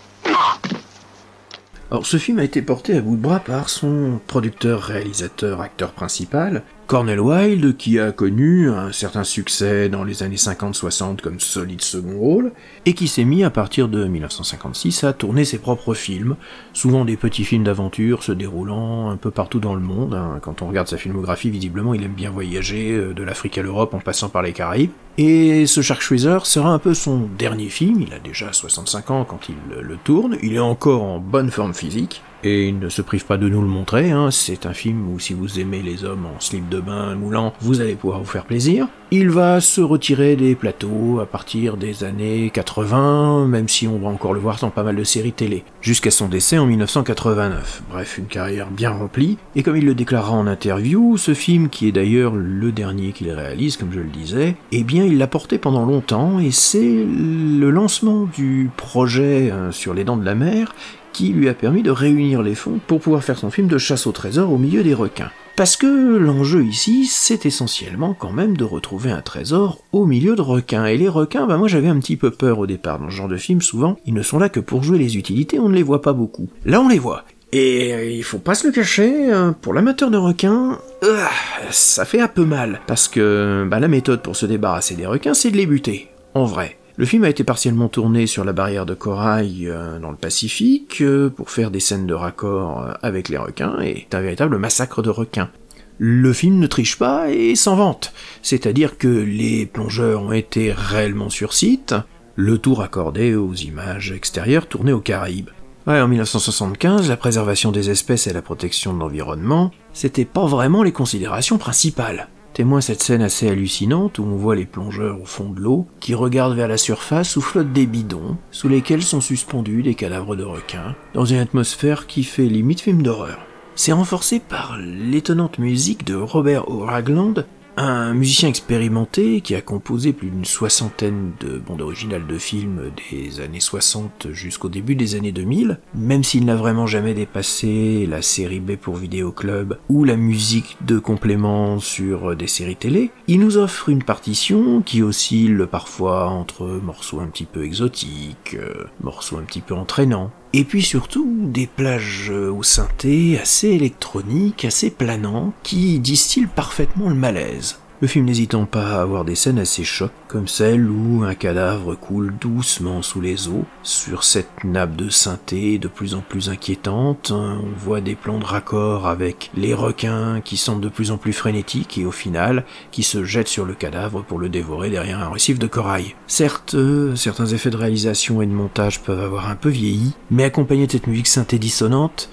Alors 1.91 2.05
ce 2.05 2.17
film 2.17 2.41
a 2.41 2.45
été 2.45 2.63
porté 2.63 2.97
à 2.97 3.01
bout 3.01 3.17
de 3.17 3.23
bras 3.23 3.39
par 3.39 3.69
son 3.69 4.21
producteur, 4.27 4.83
réalisateur, 4.83 5.61
acteur 5.61 5.93
principal, 5.93 6.63
Cornel 6.87 7.19
Wilde, 7.19 7.77
qui 7.77 7.99
a 7.99 8.13
connu 8.13 8.71
un 8.71 8.93
certain 8.93 9.25
succès 9.25 9.89
dans 9.89 10.05
les 10.05 10.23
années 10.23 10.37
50-60 10.37 11.21
comme 11.21 11.41
solide 11.41 11.81
second 11.81 12.17
rôle, 12.17 12.53
et 12.85 12.95
qui 12.95 13.09
s'est 13.09 13.25
mis 13.25 13.43
à 13.43 13.51
partir 13.51 13.89
de 13.89 14.05
1956 14.05 15.03
à 15.03 15.13
tourner 15.13 15.45
ses 15.45 15.59
propres 15.59 15.95
films, 15.95 16.37
souvent 16.73 17.05
des 17.05 17.17
petits 17.17 17.45
films 17.45 17.65
d'aventure 17.65 18.23
se 18.23 18.31
déroulant 18.31 19.11
un 19.11 19.17
peu 19.17 19.33
partout 19.33 19.59
dans 19.59 19.75
le 19.75 19.81
monde. 19.81 20.15
hein. 20.15 20.39
Quand 20.41 20.63
on 20.63 20.69
regarde 20.69 20.87
sa 20.87 20.97
filmographie, 20.97 21.51
visiblement 21.51 21.93
il 21.93 22.05
aime 22.05 22.13
bien 22.13 22.31
voyager 22.31 22.93
euh, 22.93 23.13
de 23.15 23.23
l'Afrique 23.25 23.59
à 23.59 23.63
l'Europe 23.63 23.93
en 23.93 23.99
passant 23.99 24.29
par 24.29 24.43
les 24.43 24.53
Caraïbes. 24.53 24.93
Et 25.19 25.67
ce 25.67 25.81
Sharkshooter 25.81 26.39
sera 26.45 26.71
un 26.71 26.79
peu 26.79 26.95
son 26.95 27.29
dernier 27.37 27.69
film, 27.69 28.03
il 28.03 28.13
a 28.15 28.21
déjà 28.21 28.53
65 28.53 29.11
ans 29.11 29.25
quand 29.25 29.49
il 29.49 29.57
le 29.81 29.97
tourne, 29.97 30.37
il 30.41 30.55
est 30.55 30.61
encore 30.61 31.03
en 31.03 31.19
bonne 31.19 31.51
forme 31.51 31.75
physique, 31.75 32.23
et 32.47 32.69
il 32.69 32.79
ne 32.79 32.89
se 32.89 33.03
prive 33.03 33.27
pas 33.27 33.39
de 33.39 33.49
nous 33.49 33.61
le 33.61 33.67
montrer, 33.67 34.13
hein. 34.13 34.31
c'est 34.31 34.67
un 34.67 34.73
film 34.73 35.13
où 35.13 35.19
si 35.19 35.35
vous 35.35 35.59
aimez 35.59 35.83
les 35.83 36.05
hommes 36.05 36.27
en 36.27 36.39
slip 36.39 36.69
de 36.69 36.79
bain 36.79 37.15
moulant, 37.17 37.53
vous 37.61 37.81
allez 37.81 37.97
pouvoir 37.97 38.21
vous 38.21 38.31
faire 38.31 38.45
plaisir. 38.45 38.87
Il 39.11 39.31
va 39.31 39.61
se 39.61 39.81
retirer 39.81 40.37
des 40.37 40.55
plateaux 40.55 41.21
à 41.21 41.27
partir 41.27 41.77
des 41.77 42.05
années 42.05 42.51
80, 42.51 43.47
même 43.47 43.69
si 43.69 43.89
on 43.89 43.99
va 43.99 44.09
encore 44.09 44.33
le 44.33 44.41
voir 44.41 44.59
dans 44.61 44.71
pas 44.71 44.83
mal 44.85 44.97
de 44.97 45.05
séries 45.05 45.33
télé, 45.33 45.65
jusqu'à 45.81 46.11
son 46.11 46.29
décès 46.29 46.59
en 46.59 46.67
1989. 46.67 47.83
Bref, 47.91 48.19
une 48.19 48.27
carrière 48.27 48.71
bien 48.71 48.91
remplie, 48.91 49.39
et 49.57 49.63
comme 49.63 49.77
il 49.77 49.85
le 49.85 49.95
déclarera 49.95 50.33
en 50.33 50.47
interview, 50.47 51.17
ce 51.17 51.35
film, 51.35 51.69
qui 51.69 51.89
est 51.89 51.93
d'ailleurs 51.93 52.35
le 52.35 52.71
dernier 52.71 53.13
qu'il 53.13 53.31
réalise, 53.31 53.77
comme 53.77 53.93
je 53.93 54.01
le 54.01 54.09
disais, 54.09 54.57
eh 54.71 54.85
bien 54.85 55.05
il 55.05 55.19
l'a 55.19 55.27
porté 55.27 55.59
pendant 55.59 55.85
longtemps, 55.85 56.39
et 56.39 56.53
c'est 56.53 57.05
le 57.05 57.71
lancement 57.71 58.29
du 58.37 58.71
projet 58.77 59.51
euh, 59.51 59.73
sur 59.73 59.95
les 59.95 60.05
dents 60.05 60.17
de 60.17 60.25
la 60.25 60.35
mer 60.35 60.75
qui 61.17 61.33
lui 61.33 61.49
a 61.49 61.55
permis 61.55 61.83
de 61.83 61.91
réunir 61.91 62.43
les 62.43 62.55
fonds 62.55 62.79
pour 62.87 63.01
pouvoir 63.01 63.25
faire 63.25 63.39
son 63.39 63.51
film 63.51 63.69
de 63.69 63.79
chasse 63.79 64.07
au 64.07 64.13
trésor 64.13 64.53
au 64.53 64.59
milieu 64.59 64.83
des 64.83 64.93
requins. 64.93 65.31
Parce 65.57 65.79
que 65.79 65.87
l'enjeu 66.19 66.63
ici, 66.63 67.07
c'est 67.07 67.47
essentiellement 67.47 68.13
quand 68.13 68.33
même 68.33 68.55
de 68.55 68.65
retrouver 68.65 69.11
un 69.11 69.23
trésor 69.23 69.81
au 69.93 70.05
milieu 70.05 70.37
de 70.37 70.43
requins. 70.43 70.85
Et 70.85 70.99
les 70.99 71.09
requins, 71.09 71.47
bah 71.47 71.57
moi 71.57 71.69
j'avais 71.69 71.89
un 71.89 71.99
petit 72.01 72.19
peu 72.19 72.31
peur 72.31 72.59
au 72.59 72.67
départ. 72.67 72.99
Dans 72.99 73.09
ce 73.09 73.15
genre 73.15 73.29
de 73.29 73.39
film, 73.39 73.63
souvent, 73.63 73.97
ils 74.05 74.13
ne 74.13 74.21
sont 74.21 74.39
là 74.39 74.51
que 74.51 74.61
pour 74.61 74.83
jouer 74.83 74.99
les 74.99 75.17
utilités, 75.17 75.59
on 75.59 75.71
ne 75.71 75.75
les 75.75 75.83
voit 75.83 76.03
pas 76.03 76.13
beaucoup. 76.13 76.51
Là, 76.67 76.83
on 76.83 76.89
les 76.89 76.99
voit. 76.99 77.25
Et 77.51 78.15
il 78.15 78.23
faut 78.23 78.39
pas 78.39 78.55
se 78.55 78.67
le 78.67 78.73
cacher, 78.75 79.33
hein, 79.33 79.57
pour 79.63 79.73
l'amateur 79.73 80.11
de 80.11 80.19
requins, 80.19 80.79
euh, 81.03 81.25
ça 81.71 82.05
fait 82.05 82.21
un 82.21 82.29
peu 82.29 82.45
mal. 82.45 82.83
Parce 82.87 83.09
que 83.09 83.67
bah, 83.71 83.81
la 83.81 83.89
méthode 83.89 84.21
pour 84.21 84.37
se 84.37 84.45
débarrasser 84.45 84.97
des 84.97 85.07
requins, 85.07 85.33
c'est 85.33 85.51
de 85.51 85.57
les 85.57 85.67
buter. 85.67 86.09
En 86.35 86.45
vrai. 86.45 86.77
Le 86.99 87.05
film 87.05 87.25
a 87.25 87.29
été 87.29 87.45
partiellement 87.45 87.89
tourné 87.89 88.27
sur 88.27 88.43
la 88.43 88.55
barrière 88.55 88.87
de 88.87 88.95
corail 88.95 89.69
euh, 89.69 89.99
dans 89.99 90.11
le 90.11 90.17
Pacifique 90.17 91.03
euh, 91.03 91.29
pour 91.29 91.51
faire 91.51 91.71
des 91.71 91.81
scènes 91.81 92.07
de 92.07 92.15
raccord 92.15 92.83
euh, 92.83 92.93
avec 93.03 93.29
les 93.29 93.37
requins 93.37 93.79
et 93.83 94.07
c'est 94.09 94.17
un 94.17 94.23
véritable 94.23 94.57
massacre 94.57 95.03
de 95.03 95.11
requins. 95.11 95.51
Le 95.99 96.33
film 96.33 96.59
ne 96.59 96.67
triche 96.67 96.99
pas 96.99 97.29
et 97.29 97.55
s'en 97.55 97.77
vante, 97.77 98.15
c'est-à-dire 98.41 98.97
que 98.97 99.09
les 99.09 99.67
plongeurs 99.67 100.23
ont 100.23 100.33
été 100.33 100.73
réellement 100.73 101.29
sur 101.29 101.53
site, 101.53 101.95
le 102.35 102.57
tour 102.57 102.81
accordé 102.81 103.35
aux 103.35 103.55
images 103.55 104.13
extérieures 104.13 104.67
tournées 104.67 104.95
aux 104.95 105.01
Caraïbes. 105.01 105.51
Ouais, 105.87 106.01
en 106.01 106.09
1975, 106.09 107.11
la 107.11 107.17
préservation 107.19 107.73
des 107.73 107.91
espèces 107.91 108.27
et 108.27 108.33
la 108.33 108.43
protection 108.43 108.95
de 108.95 109.01
l'environnement, 109.01 109.71
c'était 109.93 110.25
pas 110.25 110.47
vraiment 110.47 110.83
les 110.83 110.93
considérations 110.93 111.59
principales. 111.59 112.29
Témoin 112.57 112.81
cette 112.81 113.03
scène 113.03 113.21
assez 113.21 113.51
hallucinante 113.51 114.19
où 114.19 114.23
on 114.23 114.37
voit 114.37 114.57
les 114.57 114.65
plongeurs 114.65 115.21
au 115.21 115.27
fond 115.27 115.51
de 115.51 115.61
l'eau 115.61 115.87
qui 116.01 116.15
regardent 116.15 116.57
vers 116.57 116.69
la 116.69 116.79
surface 116.79 117.37
où 117.37 117.43
flottent 117.43 117.75
des 117.75 117.85
bidons 117.85 118.39
sous 118.51 118.67
lesquels 118.67 119.03
sont 119.03 119.21
suspendus 119.21 119.83
des 119.83 119.95
cadavres 119.95 120.37
de 120.37 120.43
requins 120.43 120.95
dans 121.13 121.27
une 121.27 121.37
atmosphère 121.37 122.07
qui 122.07 122.25
fait 122.25 122.47
limite 122.47 122.81
film 122.81 123.03
d'horreur. 123.03 123.41
C'est 123.75 123.93
renforcé 123.93 124.41
par 124.41 124.79
l'étonnante 124.79 125.59
musique 125.59 126.07
de 126.07 126.15
Robert 126.15 126.71
O'Ragland 126.71 127.45
un 127.77 128.15
musicien 128.15 128.49
expérimenté 128.49 129.41
qui 129.41 129.55
a 129.55 129.61
composé 129.61 130.13
plus 130.13 130.31
d'une 130.31 130.45
soixantaine 130.45 131.33
de 131.41 131.59
bandes 131.59 131.83
originales 131.83 132.27
de 132.27 132.39
films 132.39 132.91
des 133.11 133.41
années 133.41 133.61
60 133.61 134.29
jusqu'au 134.33 134.69
début 134.69 134.95
des 134.95 135.15
années 135.15 135.33
2000, 135.33 135.79
même 135.95 136.25
s'il 136.25 136.45
n'a 136.47 136.57
vraiment 136.57 136.87
jamais 136.87 137.15
dépassé 137.15 138.07
la 138.09 138.23
série 138.23 138.61
B 138.61 138.77
pour 138.77 138.97
Vidéo 138.97 139.31
Club 139.31 139.79
ou 139.89 140.05
la 140.05 140.17
musique 140.17 140.77
de 140.87 140.99
complément 140.99 141.79
sur 141.79 142.35
des 142.35 142.47
séries 142.47 142.77
télé, 142.77 143.11
il 143.29 143.41
nous 143.41 143.59
offre 143.59 143.89
une 143.89 144.03
partition 144.03 144.81
qui 144.81 145.03
oscille 145.03 145.67
parfois 145.71 146.29
entre 146.29 146.67
morceaux 146.83 147.21
un 147.21 147.27
petit 147.27 147.45
peu 147.45 147.65
exotiques, 147.65 148.55
euh, 148.55 148.85
morceaux 149.03 149.37
un 149.37 149.43
petit 149.43 149.61
peu 149.61 149.75
entraînants, 149.75 150.31
et 150.57 150.65
puis 150.65 150.81
surtout 150.81 151.31
des 151.43 151.67
plages 151.67 152.31
au 152.31 152.63
synthé 152.63 153.39
assez 153.39 153.69
électroniques, 153.69 154.65
assez 154.65 154.89
planants, 154.89 155.53
qui 155.63 155.99
distillent 155.99 156.47
parfaitement 156.47 157.11
le 157.11 157.15
malaise. 157.15 157.79
Le 158.03 158.09
film 158.09 158.27
n'hésitant 158.27 158.67
pas 158.67 158.99
à 158.99 159.01
avoir 159.01 159.25
des 159.25 159.35
scènes 159.35 159.59
assez 159.59 159.83
chocs, 159.83 160.13
comme 160.29 160.49
celle 160.49 160.91
où 160.91 161.25
un 161.25 161.35
cadavre 161.35 161.95
coule 161.95 162.35
doucement 162.39 163.01
sous 163.01 163.23
les 163.23 163.49
eaux, 163.49 163.65
sur 163.83 164.23
cette 164.23 164.65
nappe 164.65 164.97
de 164.97 165.09
synthé 165.09 165.79
de 165.79 165.89
plus 165.89 166.15
en 166.15 166.21
plus 166.21 166.51
inquiétante, 166.51 167.31
on 167.31 167.63
voit 167.79 168.03
des 168.03 168.15
plans 168.15 168.39
de 168.39 168.45
raccord 168.45 169.07
avec 169.07 169.51
les 169.57 169.73
requins 169.73 170.43
qui 170.43 170.59
semblent 170.59 170.83
de 170.83 170.91
plus 170.91 171.11
en 171.11 171.17
plus 171.17 171.33
frénétiques 171.33 171.97
et 171.97 172.05
au 172.05 172.11
final 172.11 172.65
qui 172.91 173.03
se 173.03 173.25
jettent 173.25 173.49
sur 173.49 173.65
le 173.65 173.73
cadavre 173.73 174.23
pour 174.23 174.39
le 174.39 174.51
dévorer 174.51 174.91
derrière 174.91 175.21
un 175.21 175.31
récif 175.31 175.59
de 175.59 175.67
corail. 175.67 176.15
Certes, 176.27 176.75
euh, 176.75 177.17
certains 177.17 177.47
effets 177.47 177.71
de 177.71 177.79
réalisation 177.79 178.43
et 178.43 178.47
de 178.47 178.53
montage 178.53 179.01
peuvent 179.01 179.25
avoir 179.25 179.49
un 179.49 179.57
peu 179.57 179.71
vieilli, 179.71 180.13
mais 180.31 180.45
accompagnés 180.45 180.87
de 180.87 180.93
cette 180.93 181.07
musique 181.07 181.29
synthé 181.29 181.59
dissonante, 181.59 182.29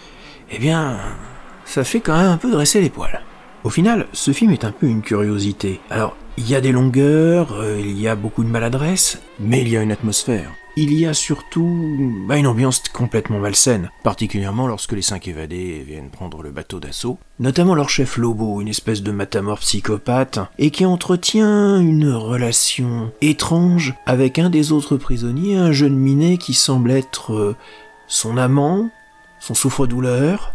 eh 0.52 0.60
bien, 0.60 0.98
ça 1.64 1.86
fait 1.86 2.02
quand 2.02 2.18
même 2.18 2.32
un 2.32 2.38
peu 2.38 2.52
dresser 2.52 2.82
les 2.82 2.90
poils. 2.90 3.22
Au 3.64 3.70
final, 3.70 4.08
ce 4.12 4.32
film 4.32 4.52
est 4.52 4.66
un 4.66 4.74
peu 4.74 4.88
une 4.88 5.02
curiosité. 5.02 5.80
Alors, 5.90 6.18
il 6.36 6.50
y 6.50 6.56
a 6.56 6.60
des 6.60 6.74
longueurs, 6.74 7.54
euh, 7.54 7.80
il 7.80 7.98
y 7.98 8.10
a 8.10 8.16
beaucoup 8.16 8.44
de 8.44 8.50
maladresse, 8.50 9.22
mais 9.40 9.62
il 9.62 9.70
y 9.70 9.78
a 9.78 9.82
une 9.82 9.92
atmosphère. 9.94 10.52
Il 10.76 10.92
y 10.94 11.06
a 11.06 11.14
surtout 11.14 12.12
bah, 12.28 12.36
une 12.38 12.48
ambiance 12.48 12.82
complètement 12.92 13.40
malsaine, 13.40 13.90
particulièrement 14.04 14.68
lorsque 14.68 14.92
les 14.92 15.02
cinq 15.02 15.30
évadés 15.30 15.82
viennent 15.88 16.10
prendre 16.10 16.42
le 16.42 16.52
bateau 16.52 16.82
d'assaut, 16.82 17.20
notamment 17.40 17.74
leur 17.74 17.90
chef 17.90 18.18
Lobo, 18.18 18.60
une 18.60 18.68
espèce 18.68 19.02
de 19.02 19.12
matamor 19.12 19.60
psychopathe, 19.60 20.40
et 20.58 20.70
qui 20.70 20.86
entretient 20.86 21.80
une 21.80 22.12
relation 22.12 23.14
étrange 23.22 23.94
avec 24.06 24.40
un 24.40 24.50
des 24.50 24.74
autres 24.74 24.98
prisonniers, 24.98 25.56
un 25.56 25.72
jeune 25.72 25.96
minet 25.96 26.38
qui 26.38 26.54
semble 26.54 26.92
être 26.92 27.34
euh, 27.34 27.56
son 28.08 28.36
amant, 28.36 28.90
son 29.40 29.54
souffre-douleur, 29.54 30.54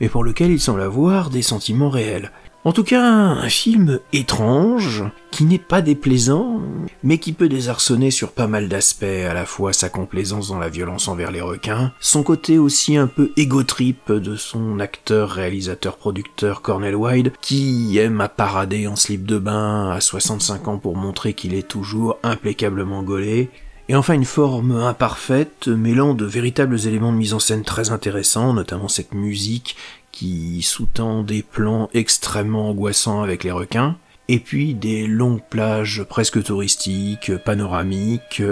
et 0.00 0.08
pour 0.08 0.24
lequel 0.24 0.50
il 0.50 0.60
semble 0.60 0.82
avoir 0.82 1.30
des 1.30 1.42
sentiments 1.42 1.90
réels. 1.90 2.30
En 2.66 2.72
tout 2.72 2.82
cas, 2.82 3.02
un 3.02 3.48
film 3.50 4.00
étrange, 4.14 5.04
qui 5.30 5.44
n'est 5.44 5.58
pas 5.58 5.82
déplaisant, 5.82 6.62
mais 7.02 7.18
qui 7.18 7.34
peut 7.34 7.50
désarçonner 7.50 8.10
sur 8.10 8.32
pas 8.32 8.46
mal 8.46 8.70
d'aspects, 8.70 9.04
à 9.04 9.34
la 9.34 9.44
fois 9.44 9.74
sa 9.74 9.90
complaisance 9.90 10.48
dans 10.48 10.58
la 10.58 10.70
violence 10.70 11.06
envers 11.06 11.30
les 11.30 11.42
requins, 11.42 11.92
son 12.00 12.22
côté 12.22 12.56
aussi 12.58 12.96
un 12.96 13.06
peu 13.06 13.32
égotrip 13.36 14.10
de 14.10 14.34
son 14.34 14.80
acteur, 14.80 15.28
réalisateur, 15.28 15.98
producteur 15.98 16.62
Cornel 16.62 16.96
Wilde, 16.96 17.32
qui 17.42 17.98
aime 17.98 18.22
à 18.22 18.30
parader 18.30 18.86
en 18.86 18.96
slip 18.96 19.26
de 19.26 19.36
bain 19.36 19.90
à 19.90 20.00
65 20.00 20.66
ans 20.66 20.78
pour 20.78 20.96
montrer 20.96 21.34
qu'il 21.34 21.52
est 21.52 21.68
toujours 21.68 22.16
impeccablement 22.22 23.02
gaulé, 23.02 23.50
et 23.90 23.94
enfin 23.94 24.14
une 24.14 24.24
forme 24.24 24.72
imparfaite, 24.72 25.68
mêlant 25.68 26.14
de 26.14 26.24
véritables 26.24 26.86
éléments 26.86 27.12
de 27.12 27.18
mise 27.18 27.34
en 27.34 27.38
scène 27.38 27.62
très 27.62 27.90
intéressants, 27.90 28.54
notamment 28.54 28.88
cette 28.88 29.12
musique 29.12 29.76
qui 30.14 30.62
sous-tend 30.62 31.24
des 31.24 31.42
plans 31.42 31.90
extrêmement 31.92 32.70
angoissants 32.70 33.22
avec 33.22 33.42
les 33.42 33.50
requins, 33.50 33.96
et 34.28 34.38
puis 34.38 34.74
des 34.74 35.06
longues 35.08 35.42
plages 35.50 36.04
presque 36.04 36.42
touristiques, 36.42 37.36
panoramiques, 37.44 38.42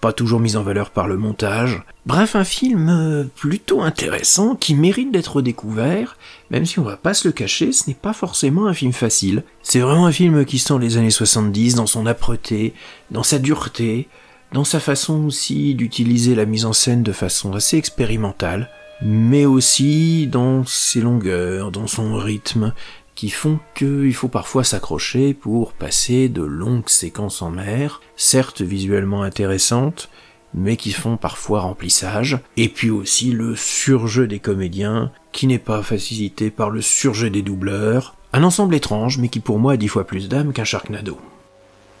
pas 0.00 0.12
toujours 0.12 0.40
mises 0.40 0.56
en 0.56 0.64
valeur 0.64 0.90
par 0.90 1.06
le 1.06 1.16
montage. 1.16 1.82
Bref, 2.06 2.34
un 2.34 2.44
film 2.44 3.30
plutôt 3.36 3.82
intéressant 3.82 4.56
qui 4.56 4.74
mérite 4.74 5.12
d'être 5.12 5.40
découvert, 5.40 6.16
même 6.50 6.66
si 6.66 6.80
on 6.80 6.84
va 6.84 6.96
pas 6.96 7.14
se 7.14 7.28
le 7.28 7.32
cacher, 7.32 7.70
ce 7.70 7.88
n'est 7.88 7.94
pas 7.94 8.12
forcément 8.12 8.66
un 8.66 8.74
film 8.74 8.92
facile. 8.92 9.44
C'est 9.62 9.78
vraiment 9.78 10.06
un 10.06 10.12
film 10.12 10.44
qui 10.44 10.58
sent 10.58 10.78
les 10.80 10.96
années 10.96 11.10
70 11.10 11.76
dans 11.76 11.86
son 11.86 12.06
âpreté, 12.06 12.74
dans 13.12 13.22
sa 13.22 13.38
dureté, 13.38 14.08
dans 14.52 14.64
sa 14.64 14.80
façon 14.80 15.24
aussi 15.24 15.74
d'utiliser 15.76 16.34
la 16.34 16.46
mise 16.46 16.66
en 16.66 16.72
scène 16.72 17.04
de 17.04 17.12
façon 17.12 17.54
assez 17.54 17.78
expérimentale 17.78 18.68
mais 19.04 19.44
aussi 19.44 20.26
dans 20.26 20.64
ses 20.64 21.00
longueurs, 21.00 21.70
dans 21.70 21.86
son 21.86 22.16
rythme, 22.16 22.72
qui 23.14 23.30
font 23.30 23.58
qu'il 23.74 24.14
faut 24.14 24.28
parfois 24.28 24.64
s'accrocher 24.64 25.34
pour 25.34 25.72
passer 25.72 26.28
de 26.28 26.42
longues 26.42 26.88
séquences 26.88 27.42
en 27.42 27.50
mer, 27.50 28.00
certes 28.16 28.62
visuellement 28.62 29.22
intéressantes, 29.22 30.08
mais 30.54 30.76
qui 30.76 30.92
font 30.92 31.16
parfois 31.16 31.60
remplissage, 31.60 32.38
et 32.56 32.68
puis 32.68 32.90
aussi 32.90 33.32
le 33.32 33.56
surjeu 33.56 34.26
des 34.26 34.38
comédiens, 34.38 35.10
qui 35.32 35.46
n'est 35.46 35.58
pas 35.58 35.82
facilité 35.82 36.50
par 36.50 36.70
le 36.70 36.82
surjeu 36.82 37.30
des 37.30 37.42
doubleurs, 37.42 38.16
un 38.32 38.44
ensemble 38.44 38.74
étrange, 38.74 39.18
mais 39.18 39.28
qui 39.28 39.40
pour 39.40 39.58
moi 39.58 39.74
a 39.74 39.76
dix 39.76 39.88
fois 39.88 40.06
plus 40.06 40.28
d'âme 40.28 40.52
qu'un 40.52 40.64
Sharknado. 40.64 41.18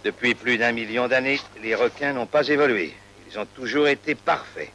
Depuis 0.04 0.34
plus 0.34 0.58
d'un 0.58 0.72
million 0.72 1.08
d'années, 1.08 1.40
les 1.62 1.74
requins 1.74 2.12
n'ont 2.12 2.26
pas 2.26 2.48
évolué. 2.48 2.92
Ils 3.30 3.38
ont 3.38 3.46
toujours 3.54 3.86
été 3.86 4.14
parfaits. 4.14 4.70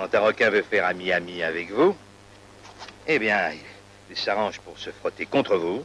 Quand 0.00 0.14
un 0.14 0.20
requin 0.20 0.48
veut 0.48 0.62
faire 0.62 0.86
ami-ami 0.86 1.42
avec 1.42 1.70
vous, 1.70 1.94
eh 3.06 3.18
bien, 3.18 3.50
il 4.08 4.16
s'arrange 4.16 4.58
pour 4.60 4.78
se 4.78 4.88
frotter 4.88 5.26
contre 5.26 5.58
vous, 5.58 5.84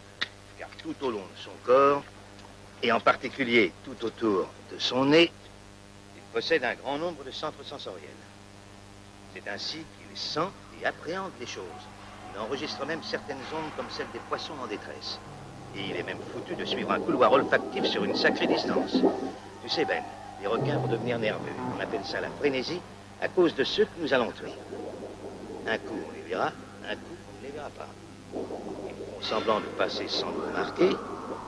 car 0.58 0.69
tout 0.82 0.95
au 1.01 1.12
long 1.12 1.17
de 1.19 1.38
son 1.38 1.51
corps, 1.65 2.01
et 2.82 2.93
en 2.93 3.01
particulier 3.01 3.73
tout 3.84 4.06
autour 4.06 4.47
de 4.71 4.80
son 4.80 5.04
nez, 5.04 5.30
il 6.15 6.21
possède 6.34 6.63
un 6.63 6.75
grand 6.75 6.97
nombre 6.97 7.25
de 7.25 7.32
centres 7.32 7.65
sensoriels. 7.65 8.08
C'est 9.34 9.49
ainsi 9.49 9.80
qu'il 9.80 10.17
sent 10.17 10.47
et 10.82 10.86
appréhende 10.86 11.34
les 11.41 11.45
choses. 11.45 11.65
Il 12.34 12.39
enregistre 12.39 12.86
même 12.86 13.04
certaines 13.04 13.43
ondes 13.54 13.71
comme 13.75 13.89
celles 13.89 14.12
des 14.13 14.19
poissons 14.30 14.54
en 14.63 14.67
détresse. 14.67 15.19
Et 15.75 15.82
il 15.89 15.95
est 15.97 16.04
même 16.04 16.21
foutu 16.32 16.56
de 16.56 16.63
suivre 16.63 16.93
un 16.93 17.01
couloir 17.01 17.34
olfactif 17.34 17.84
sur 17.84 18.06
une 18.06 18.15
sacrée 18.15 18.47
distance. 18.47 18.95
Tu 19.62 19.67
sais, 19.67 19.84
Ben, 19.84 20.04
les 20.39 20.47
requins 20.47 20.78
vont 20.78 20.88
devenir 20.88 21.19
nerveux. 21.19 21.51
On 21.78 21.82
appelle 21.82 22.06
ça 22.06 22.21
la 22.21 22.30
frénésie 22.30 22.80
à 23.21 23.28
cause 23.28 23.56
de 23.56 23.63
ceux 23.63 23.86
que 23.86 24.01
nous 24.01 24.13
allons 24.13 24.32
tuer. 24.32 24.51
Un 25.67 25.78
coup, 25.78 25.99
on 26.08 26.13
les 26.13 26.30
verra, 26.30 26.51
un 26.89 26.95
coup, 26.95 27.15
on 27.15 27.41
ne 27.41 27.47
les 27.47 27.54
verra 27.54 27.69
pas. 27.69 27.88
Ils 28.34 28.95
feront 28.95 29.21
semblant 29.21 29.60
de 29.60 29.65
passer 29.78 30.06
sans 30.08 30.28
nous 30.28 30.41
remarquer, 30.47 30.89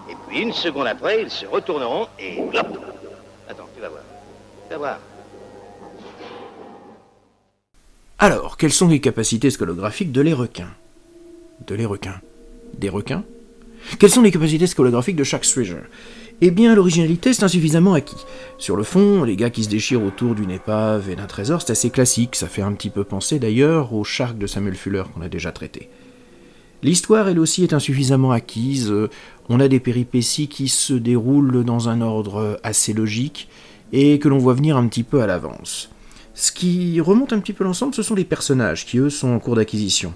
et 0.10 0.16
puis 0.28 0.42
une 0.42 0.54
seconde 0.54 0.88
après, 0.88 1.22
ils 1.22 1.30
se 1.30 1.46
retourneront 1.46 2.08
et 2.20 2.40
Attends, 3.50 3.70
tu 3.76 3.82
vas 3.82 3.90
voir. 3.90 4.04
Tu 4.68 4.72
vas 4.72 4.78
voir. 4.78 5.00
Alors, 8.20 8.58
quelles 8.58 8.74
sont 8.74 8.88
les 8.88 9.00
capacités 9.00 9.52
scolographiques 9.52 10.12
de 10.12 10.22
les 10.22 10.34
requins? 10.34 10.74
De 11.68 11.76
les 11.76 11.86
requins? 11.86 12.20
Des 12.74 12.90
requins? 12.90 13.24
Quelles 14.00 14.10
sont 14.10 14.22
les 14.22 14.32
capacités 14.32 14.68
scolographiques 14.68 15.16
de 15.16 15.24
chaque 15.24 15.46
Stranger 15.46 15.84
eh 16.42 16.52
bien, 16.52 16.76
l'originalité, 16.76 17.34
c'est 17.34 17.44
insuffisamment 17.44 17.94
acquis. 17.94 18.26
Sur 18.58 18.76
le 18.76 18.84
fond, 18.84 19.24
les 19.24 19.36
gars 19.36 19.50
qui 19.50 19.64
se 19.64 19.70
déchirent 19.70 20.04
autour 20.04 20.36
d'une 20.36 20.52
épave 20.52 21.10
et 21.10 21.16
d'un 21.16 21.26
trésor, 21.26 21.62
c'est 21.62 21.72
assez 21.72 21.90
classique, 21.90 22.36
ça 22.36 22.48
fait 22.48 22.62
un 22.62 22.74
petit 22.74 22.92
peu 22.92 23.04
penser 23.04 23.40
d'ailleurs 23.40 23.94
au 23.94 24.04
Shark 24.04 24.38
de 24.38 24.46
Samuel 24.46 24.76
Fuller 24.76 25.04
qu'on 25.14 25.22
a 25.22 25.30
déjà 25.30 25.52
traité. 25.52 25.90
L'histoire, 26.84 27.28
elle 27.28 27.40
aussi, 27.40 27.64
est 27.64 27.74
insuffisamment 27.74 28.32
acquise, 28.32 28.94
on 29.50 29.60
a 29.60 29.68
des 29.68 29.80
péripéties 29.80 30.48
qui 30.48 30.68
se 30.68 30.94
déroulent 30.94 31.64
dans 31.64 31.90
un 31.90 32.02
ordre 32.02 32.60
assez 32.62 32.94
logique, 32.94 33.50
et 33.92 34.20
que 34.20 34.28
l'on 34.28 34.38
voit 34.38 34.54
venir 34.54 34.78
un 34.78 34.88
petit 34.88 35.04
peu 35.04 35.22
à 35.22 35.28
l'avance. 35.28 35.90
Ce 36.34 36.52
qui 36.52 37.02
remonte 37.02 37.34
un 37.34 37.40
petit 37.40 37.54
peu 37.54 37.64
l'ensemble, 37.64 37.96
ce 37.96 38.04
sont 38.04 38.16
les 38.16 38.26
personnages, 38.26 38.86
qui 38.86 39.00
eux 39.00 39.10
sont 39.10 39.30
en 39.30 39.40
cours 39.40 39.56
d'acquisition. 39.56 40.14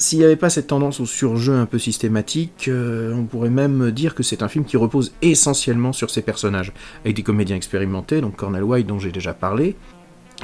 S'il 0.00 0.20
n'y 0.20 0.24
avait 0.24 0.36
pas 0.36 0.48
cette 0.48 0.68
tendance 0.68 1.00
au 1.00 1.06
surjeu 1.06 1.54
un 1.54 1.66
peu 1.66 1.80
systématique, 1.80 2.68
euh, 2.68 3.12
on 3.12 3.24
pourrait 3.24 3.50
même 3.50 3.90
dire 3.90 4.14
que 4.14 4.22
c'est 4.22 4.44
un 4.44 4.48
film 4.48 4.64
qui 4.64 4.76
repose 4.76 5.12
essentiellement 5.22 5.92
sur 5.92 6.08
ses 6.08 6.22
personnages, 6.22 6.72
avec 7.04 7.16
des 7.16 7.24
comédiens 7.24 7.56
expérimentés, 7.56 8.20
donc 8.20 8.36
Cornel 8.36 8.62
White 8.62 8.86
dont 8.86 9.00
j'ai 9.00 9.10
déjà 9.10 9.34
parlé, 9.34 9.74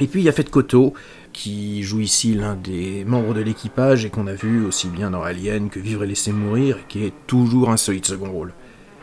Et 0.01 0.07
puis 0.07 0.19
il 0.19 0.25
y 0.25 0.29
a 0.29 0.33
Fed 0.33 0.49
Koto, 0.49 0.93
qui 1.31 1.83
joue 1.83 2.01
ici 2.01 2.35
l'un 2.35 2.55
des 2.55 3.05
membres 3.05 3.33
de 3.33 3.39
l'équipage 3.39 4.03
et 4.03 4.09
qu'on 4.09 4.27
a 4.27 4.33
vu 4.33 4.65
aussi 4.65 4.89
bien 4.89 5.09
dans 5.09 5.23
Alien 5.23 5.69
que 5.69 5.79
Vivre 5.79 6.03
et 6.03 6.07
laisser 6.07 6.33
mourir, 6.33 6.79
qui 6.89 7.05
est 7.05 7.13
toujours 7.25 7.69
un 7.69 7.77
solide 7.77 8.05
second 8.05 8.31
rôle. 8.31 8.53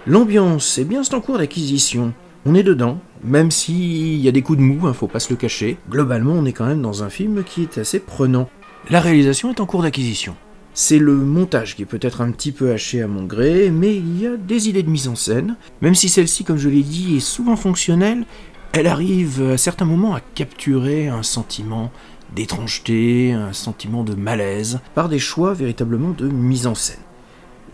L'ambiance, 0.06 0.76
eh 0.76 0.84
bien 0.84 1.02
c'est 1.02 1.14
en 1.14 1.22
cours 1.22 1.38
d'acquisition. 1.38 2.12
On 2.44 2.54
est 2.54 2.62
dedans, 2.62 3.00
même 3.24 3.50
s'il 3.50 4.20
y 4.20 4.28
a 4.28 4.32
des 4.32 4.42
coups 4.42 4.58
de 4.58 4.64
mou, 4.64 4.86
hein, 4.86 4.92
faut 4.92 5.06
pas 5.06 5.20
se 5.20 5.30
le 5.30 5.36
cacher. 5.36 5.78
Globalement, 5.88 6.34
on 6.34 6.44
est 6.44 6.52
quand 6.52 6.66
même 6.66 6.82
dans 6.82 7.04
un 7.04 7.08
film 7.08 7.42
qui 7.42 7.62
est 7.62 7.78
assez 7.78 8.00
prenant. 8.00 8.50
La 8.90 9.00
réalisation 9.00 9.50
est 9.50 9.60
en 9.60 9.66
cours 9.66 9.82
d'acquisition. 9.82 10.34
C'est 10.74 10.98
le 10.98 11.14
montage 11.14 11.76
qui 11.76 11.82
est 11.82 11.86
peut-être 11.86 12.20
un 12.20 12.32
petit 12.32 12.50
peu 12.50 12.72
haché 12.72 13.00
à 13.00 13.06
mon 13.06 13.24
gré, 13.24 13.70
mais 13.70 13.94
il 13.94 14.20
y 14.20 14.26
a 14.26 14.36
des 14.36 14.68
idées 14.68 14.82
de 14.82 14.90
mise 14.90 15.06
en 15.06 15.14
scène. 15.14 15.56
Même 15.82 15.94
si 15.94 16.08
celle-ci, 16.08 16.42
comme 16.42 16.56
je 16.56 16.68
l'ai 16.68 16.82
dit, 16.82 17.16
est 17.16 17.20
souvent 17.20 17.54
fonctionnelle, 17.54 18.24
elle 18.72 18.88
arrive 18.88 19.52
à 19.52 19.56
certains 19.56 19.84
moments 19.84 20.14
à 20.14 20.20
capturer 20.20 21.06
un 21.06 21.22
sentiment 21.22 21.92
d'étrangeté, 22.34 23.32
un 23.32 23.52
sentiment 23.52 24.02
de 24.02 24.14
malaise, 24.14 24.80
par 24.94 25.08
des 25.08 25.20
choix 25.20 25.54
véritablement 25.54 26.10
de 26.10 26.26
mise 26.28 26.66
en 26.66 26.74
scène. 26.74 26.98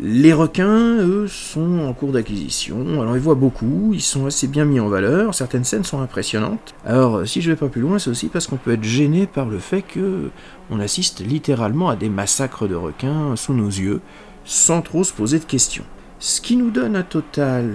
Les 0.01 0.33
requins, 0.33 0.99
eux, 0.99 1.27
sont 1.27 1.81
en 1.81 1.93
cours 1.93 2.13
d'acquisition. 2.13 3.03
Alors, 3.03 3.17
ils 3.17 3.23
voient 3.23 3.35
beaucoup, 3.35 3.91
ils 3.95 4.01
sont 4.01 4.27
assez 4.27 4.47
bien 4.47 4.65
mis 4.65 4.79
en 4.79 4.89
valeur, 4.89 5.35
certaines 5.35 5.65
scènes 5.65 5.83
sont 5.83 6.01
impressionnantes. 6.01 6.73
Alors, 6.85 7.27
si 7.27 7.43
je 7.43 7.51
vais 7.51 7.57
pas 7.57 7.67
plus 7.67 7.81
loin, 7.81 7.99
c'est 7.99 8.09
aussi 8.09 8.29
parce 8.29 8.47
qu'on 8.47 8.59
peut 8.59 8.75
être 8.75 8.85
gêné 8.85 9.27
par 9.27 9.47
le 9.47 9.59
fait 9.59 9.83
que 9.83 10.31
on 10.71 10.79
assiste 10.79 11.19
littéralement 11.19 11.89
à 11.89 11.97
des 11.97 12.11
massacres 12.11 12.69
de 12.69 12.77
requins 12.77 13.35
sous 13.35 13.55
nos 13.55 13.67
yeux, 13.67 14.01
sans 14.45 14.83
trop 14.83 15.03
se 15.03 15.13
poser 15.13 15.41
de 15.41 15.45
questions. 15.45 15.85
Ce 16.21 16.41
qui 16.41 16.57
nous 16.57 16.71
donne 16.71 16.95
un 16.95 17.03
total 17.03 17.69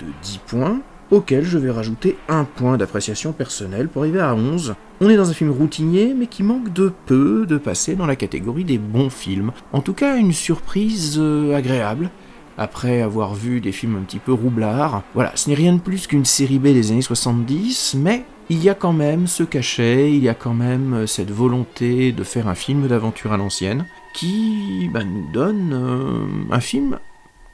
de 0.00 0.06
10 0.22 0.38
points, 0.46 0.80
auquel 1.10 1.44
je 1.44 1.58
vais 1.58 1.70
rajouter 1.70 2.16
un 2.28 2.44
point 2.44 2.76
d'appréciation 2.76 3.32
personnelle 3.32 3.88
pour 3.88 4.02
arriver 4.02 4.20
à 4.20 4.34
11. 4.34 4.74
On 5.00 5.08
est 5.08 5.16
dans 5.16 5.30
un 5.30 5.34
film 5.34 5.50
routinier, 5.50 6.14
mais 6.16 6.26
qui 6.26 6.42
manque 6.42 6.72
de 6.72 6.92
peu 7.06 7.46
de 7.46 7.56
passer 7.56 7.94
dans 7.94 8.06
la 8.06 8.16
catégorie 8.16 8.64
des 8.64 8.78
bons 8.78 9.10
films. 9.10 9.52
En 9.72 9.80
tout 9.80 9.94
cas, 9.94 10.16
une 10.16 10.32
surprise 10.32 11.16
euh, 11.18 11.56
agréable. 11.56 12.10
Après 12.56 13.02
avoir 13.02 13.34
vu 13.34 13.60
des 13.60 13.72
films 13.72 13.96
un 13.96 14.02
petit 14.02 14.20
peu 14.20 14.32
roublards. 14.32 15.02
Voilà, 15.14 15.32
ce 15.34 15.48
n'est 15.48 15.56
rien 15.56 15.72
de 15.72 15.80
plus 15.80 16.06
qu'une 16.06 16.24
série 16.24 16.60
B 16.60 16.68
des 16.68 16.92
années 16.92 17.02
70, 17.02 17.96
mais 17.98 18.24
il 18.48 18.62
y 18.62 18.68
a 18.68 18.74
quand 18.74 18.92
même 18.92 19.26
ce 19.26 19.42
cachet, 19.42 20.12
il 20.12 20.22
y 20.22 20.28
a 20.28 20.34
quand 20.34 20.54
même 20.54 20.94
euh, 20.94 21.06
cette 21.06 21.30
volonté 21.30 22.12
de 22.12 22.22
faire 22.22 22.46
un 22.46 22.54
film 22.54 22.86
d'aventure 22.86 23.32
à 23.32 23.36
l'ancienne, 23.36 23.86
qui 24.14 24.88
bah, 24.92 25.02
nous 25.02 25.26
donne 25.32 25.72
euh, 25.72 26.54
un 26.54 26.60
film 26.60 26.98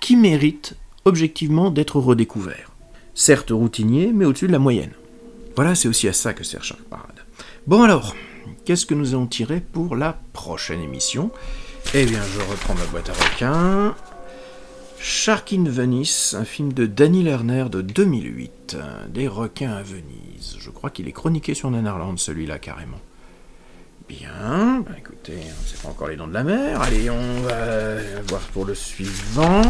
qui 0.01 0.17
mérite 0.17 0.77
objectivement 1.05 1.71
d'être 1.71 1.99
redécouvert 1.99 2.70
certes 3.15 3.51
routinier, 3.51 4.13
mais 4.13 4.25
au-dessus 4.25 4.47
de 4.47 4.53
la 4.53 4.59
moyenne. 4.59 4.93
Voilà, 5.57 5.75
c'est 5.75 5.89
aussi 5.89 6.09
à 6.09 6.13
ça 6.13 6.33
que 6.33 6.45
sert 6.45 6.65
Shark 6.65 6.83
Parade. 6.83 7.25
Bon 7.67 7.83
alors, 7.83 8.15
qu'est-ce 8.65 8.87
que 8.87 8.95
nous 8.95 9.15
allons 9.15 9.27
tirer 9.27 9.61
pour 9.61 9.97
la 9.97 10.19
prochaine 10.33 10.81
émission? 10.81 11.31
Eh 11.95 12.05
bien, 12.07 12.23
je 12.23 12.41
reprends 12.41 12.75
ma 12.75 12.85
boîte 12.87 13.11
à 13.11 13.13
requins. 13.13 13.95
Shark 14.99 15.53
in 15.55 15.65
Venice, 15.65 16.35
un 16.39 16.45
film 16.45 16.73
de 16.73 16.85
Danny 16.87 17.23
Lerner 17.23 17.67
de 17.71 17.81
2008, 17.81 18.77
des 19.09 19.29
requins 19.29 19.73
à 19.73 19.83
Venise. 19.83 20.57
Je 20.59 20.71
crois 20.71 20.91
qu'il 20.91 21.09
est 21.09 21.13
chroniqué 21.13 21.55
sur 21.55 21.71
Nanarland, 21.71 22.19
celui-là, 22.19 22.59
carrément. 22.59 23.01
Bien, 24.09 24.85
bah 24.87 24.95
écoutez, 24.99 25.39
c'est 25.67 25.81
pas 25.81 25.89
encore 25.89 26.09
les 26.09 26.17
dents 26.17 26.27
de 26.27 26.35
la 26.35 26.45
mer. 26.45 26.83
Allez, 26.83 27.09
on 27.09 27.41
va 27.43 27.97
voir 28.29 28.41
pour 28.53 28.65
le 28.65 28.75
suivant. 28.75 29.63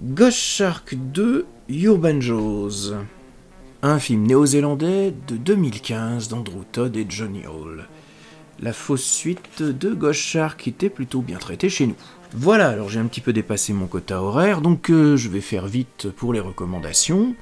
Ghost 0.00 0.38
Shark 0.38 0.94
2 0.94 1.46
Urban 1.68 2.20
Jaws, 2.20 2.94
un 3.82 3.98
film 3.98 4.26
néo-zélandais 4.26 5.12
de 5.28 5.36
2015 5.36 6.28
d'Andrew 6.28 6.64
Todd 6.72 6.96
et 6.96 7.04
Johnny 7.08 7.42
Hall. 7.46 7.86
La 8.60 8.72
fausse 8.72 9.04
suite 9.04 9.62
de 9.62 10.12
Shark 10.12 10.60
qui 10.60 10.70
était 10.70 10.88
plutôt 10.88 11.20
bien 11.20 11.38
traitée 11.38 11.68
chez 11.68 11.86
nous. 11.86 11.96
Voilà, 12.32 12.68
alors 12.68 12.88
j'ai 12.88 13.00
un 13.00 13.06
petit 13.06 13.20
peu 13.20 13.34
dépassé 13.34 13.74
mon 13.74 13.86
quota 13.86 14.22
horaire, 14.22 14.62
donc 14.62 14.90
euh, 14.90 15.16
je 15.16 15.28
vais 15.28 15.42
faire 15.42 15.66
vite 15.66 16.08
pour 16.10 16.32
les 16.32 16.40
recommandations. 16.40 17.34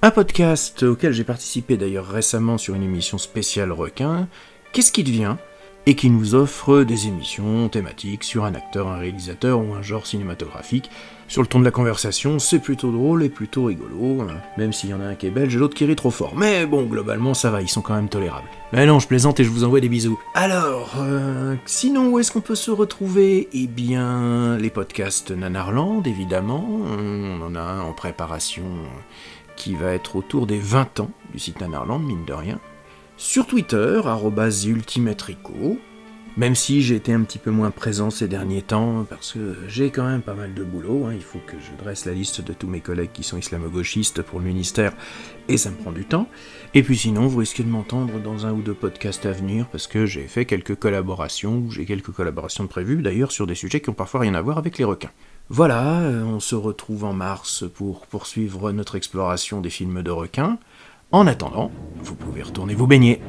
Un 0.00 0.10
podcast 0.12 0.84
auquel 0.84 1.12
j'ai 1.12 1.24
participé 1.24 1.76
d'ailleurs 1.76 2.06
récemment 2.06 2.58
sur 2.58 2.74
une 2.74 2.84
émission 2.84 3.18
spéciale 3.18 3.72
requin, 3.72 4.28
Qu'est-ce 4.72 4.90
qui 4.90 5.04
devient? 5.04 5.36
Et 5.84 5.96
qui 5.96 6.08
nous 6.08 6.34
offre 6.34 6.82
des 6.84 7.06
émissions 7.06 7.68
thématiques 7.68 8.24
sur 8.24 8.44
un 8.44 8.54
acteur, 8.54 8.88
un 8.88 8.96
réalisateur 8.96 9.58
ou 9.58 9.74
un 9.74 9.82
genre 9.82 10.06
cinématographique. 10.06 10.88
Sur 11.32 11.40
le 11.40 11.48
ton 11.48 11.60
de 11.60 11.64
la 11.64 11.70
conversation, 11.70 12.38
c'est 12.38 12.58
plutôt 12.58 12.92
drôle 12.92 13.22
et 13.22 13.30
plutôt 13.30 13.64
rigolo, 13.64 14.20
hein. 14.20 14.36
même 14.58 14.74
s'il 14.74 14.90
y 14.90 14.94
en 14.94 15.00
a 15.00 15.04
un 15.04 15.14
qui 15.14 15.28
est 15.28 15.30
belge 15.30 15.56
et 15.56 15.58
l'autre 15.58 15.74
qui 15.74 15.86
rit 15.86 15.96
trop 15.96 16.10
fort. 16.10 16.34
Mais 16.36 16.66
bon, 16.66 16.82
globalement, 16.82 17.32
ça 17.32 17.50
va, 17.50 17.62
ils 17.62 17.70
sont 17.70 17.80
quand 17.80 17.94
même 17.94 18.10
tolérables. 18.10 18.48
Mais 18.74 18.84
non, 18.84 18.98
je 18.98 19.08
plaisante 19.08 19.40
et 19.40 19.44
je 19.44 19.48
vous 19.48 19.64
envoie 19.64 19.80
des 19.80 19.88
bisous. 19.88 20.20
Alors, 20.34 20.96
euh, 20.98 21.56
sinon, 21.64 22.10
où 22.10 22.18
est-ce 22.18 22.32
qu'on 22.32 22.42
peut 22.42 22.54
se 22.54 22.70
retrouver? 22.70 23.48
Eh 23.54 23.66
bien, 23.66 24.58
les 24.58 24.68
podcasts 24.68 25.30
Nanarland, 25.30 26.02
évidemment. 26.04 26.68
On 26.68 27.40
en 27.40 27.54
a 27.54 27.62
un 27.62 27.80
en 27.80 27.94
préparation 27.94 28.64
qui 29.56 29.74
va 29.74 29.94
être 29.94 30.16
autour 30.16 30.46
des 30.46 30.58
20 30.58 31.00
ans 31.00 31.10
du 31.32 31.38
site 31.38 31.62
Nanarland, 31.62 32.00
mine 32.00 32.26
de 32.26 32.34
rien 32.34 32.60
sur 33.22 33.46
Twitter, 33.46 34.00
ultimatrico, 34.66 35.78
même 36.36 36.54
si 36.54 36.82
j'ai 36.82 36.96
été 36.96 37.12
un 37.12 37.22
petit 37.22 37.38
peu 37.38 37.50
moins 37.50 37.70
présent 37.70 38.10
ces 38.10 38.26
derniers 38.26 38.62
temps, 38.62 39.04
parce 39.08 39.32
que 39.32 39.56
j'ai 39.68 39.90
quand 39.90 40.06
même 40.06 40.22
pas 40.22 40.34
mal 40.34 40.54
de 40.54 40.64
boulot, 40.64 41.06
hein. 41.06 41.12
il 41.14 41.22
faut 41.22 41.40
que 41.46 41.56
je 41.58 41.82
dresse 41.82 42.06
la 42.06 42.12
liste 42.12 42.40
de 42.40 42.52
tous 42.52 42.66
mes 42.66 42.80
collègues 42.80 43.12
qui 43.12 43.22
sont 43.22 43.36
islamo-gauchistes 43.36 44.22
pour 44.22 44.40
le 44.40 44.46
ministère, 44.46 44.94
et 45.48 45.58
ça 45.58 45.70
me 45.70 45.76
prend 45.76 45.92
du 45.92 46.04
temps. 46.04 46.26
Et 46.74 46.82
puis 46.82 46.96
sinon, 46.96 47.26
vous 47.26 47.38
risquez 47.38 47.62
de 47.62 47.68
m'entendre 47.68 48.18
dans 48.18 48.46
un 48.46 48.52
ou 48.52 48.62
deux 48.62 48.74
podcasts 48.74 49.26
à 49.26 49.32
venir, 49.32 49.66
parce 49.68 49.86
que 49.86 50.06
j'ai 50.06 50.26
fait 50.26 50.46
quelques 50.46 50.76
collaborations, 50.76 51.58
ou 51.58 51.70
j'ai 51.70 51.84
quelques 51.84 52.12
collaborations 52.12 52.66
prévues, 52.66 53.02
d'ailleurs 53.02 53.32
sur 53.32 53.46
des 53.46 53.54
sujets 53.54 53.80
qui 53.80 53.90
ont 53.90 53.94
parfois 53.94 54.20
rien 54.20 54.34
à 54.34 54.40
voir 54.40 54.58
avec 54.58 54.78
les 54.78 54.84
requins. 54.84 55.10
Voilà, 55.50 56.00
euh, 56.00 56.22
on 56.24 56.40
se 56.40 56.54
retrouve 56.54 57.04
en 57.04 57.12
mars 57.12 57.64
pour 57.74 58.06
poursuivre 58.06 58.72
notre 58.72 58.96
exploration 58.96 59.60
des 59.60 59.70
films 59.70 60.02
de 60.02 60.10
requins. 60.10 60.58
En 61.10 61.26
attendant, 61.26 61.70
vous 62.02 62.14
pouvez 62.14 62.42
retourner 62.42 62.74
vous 62.74 62.86
baigner. 62.86 63.20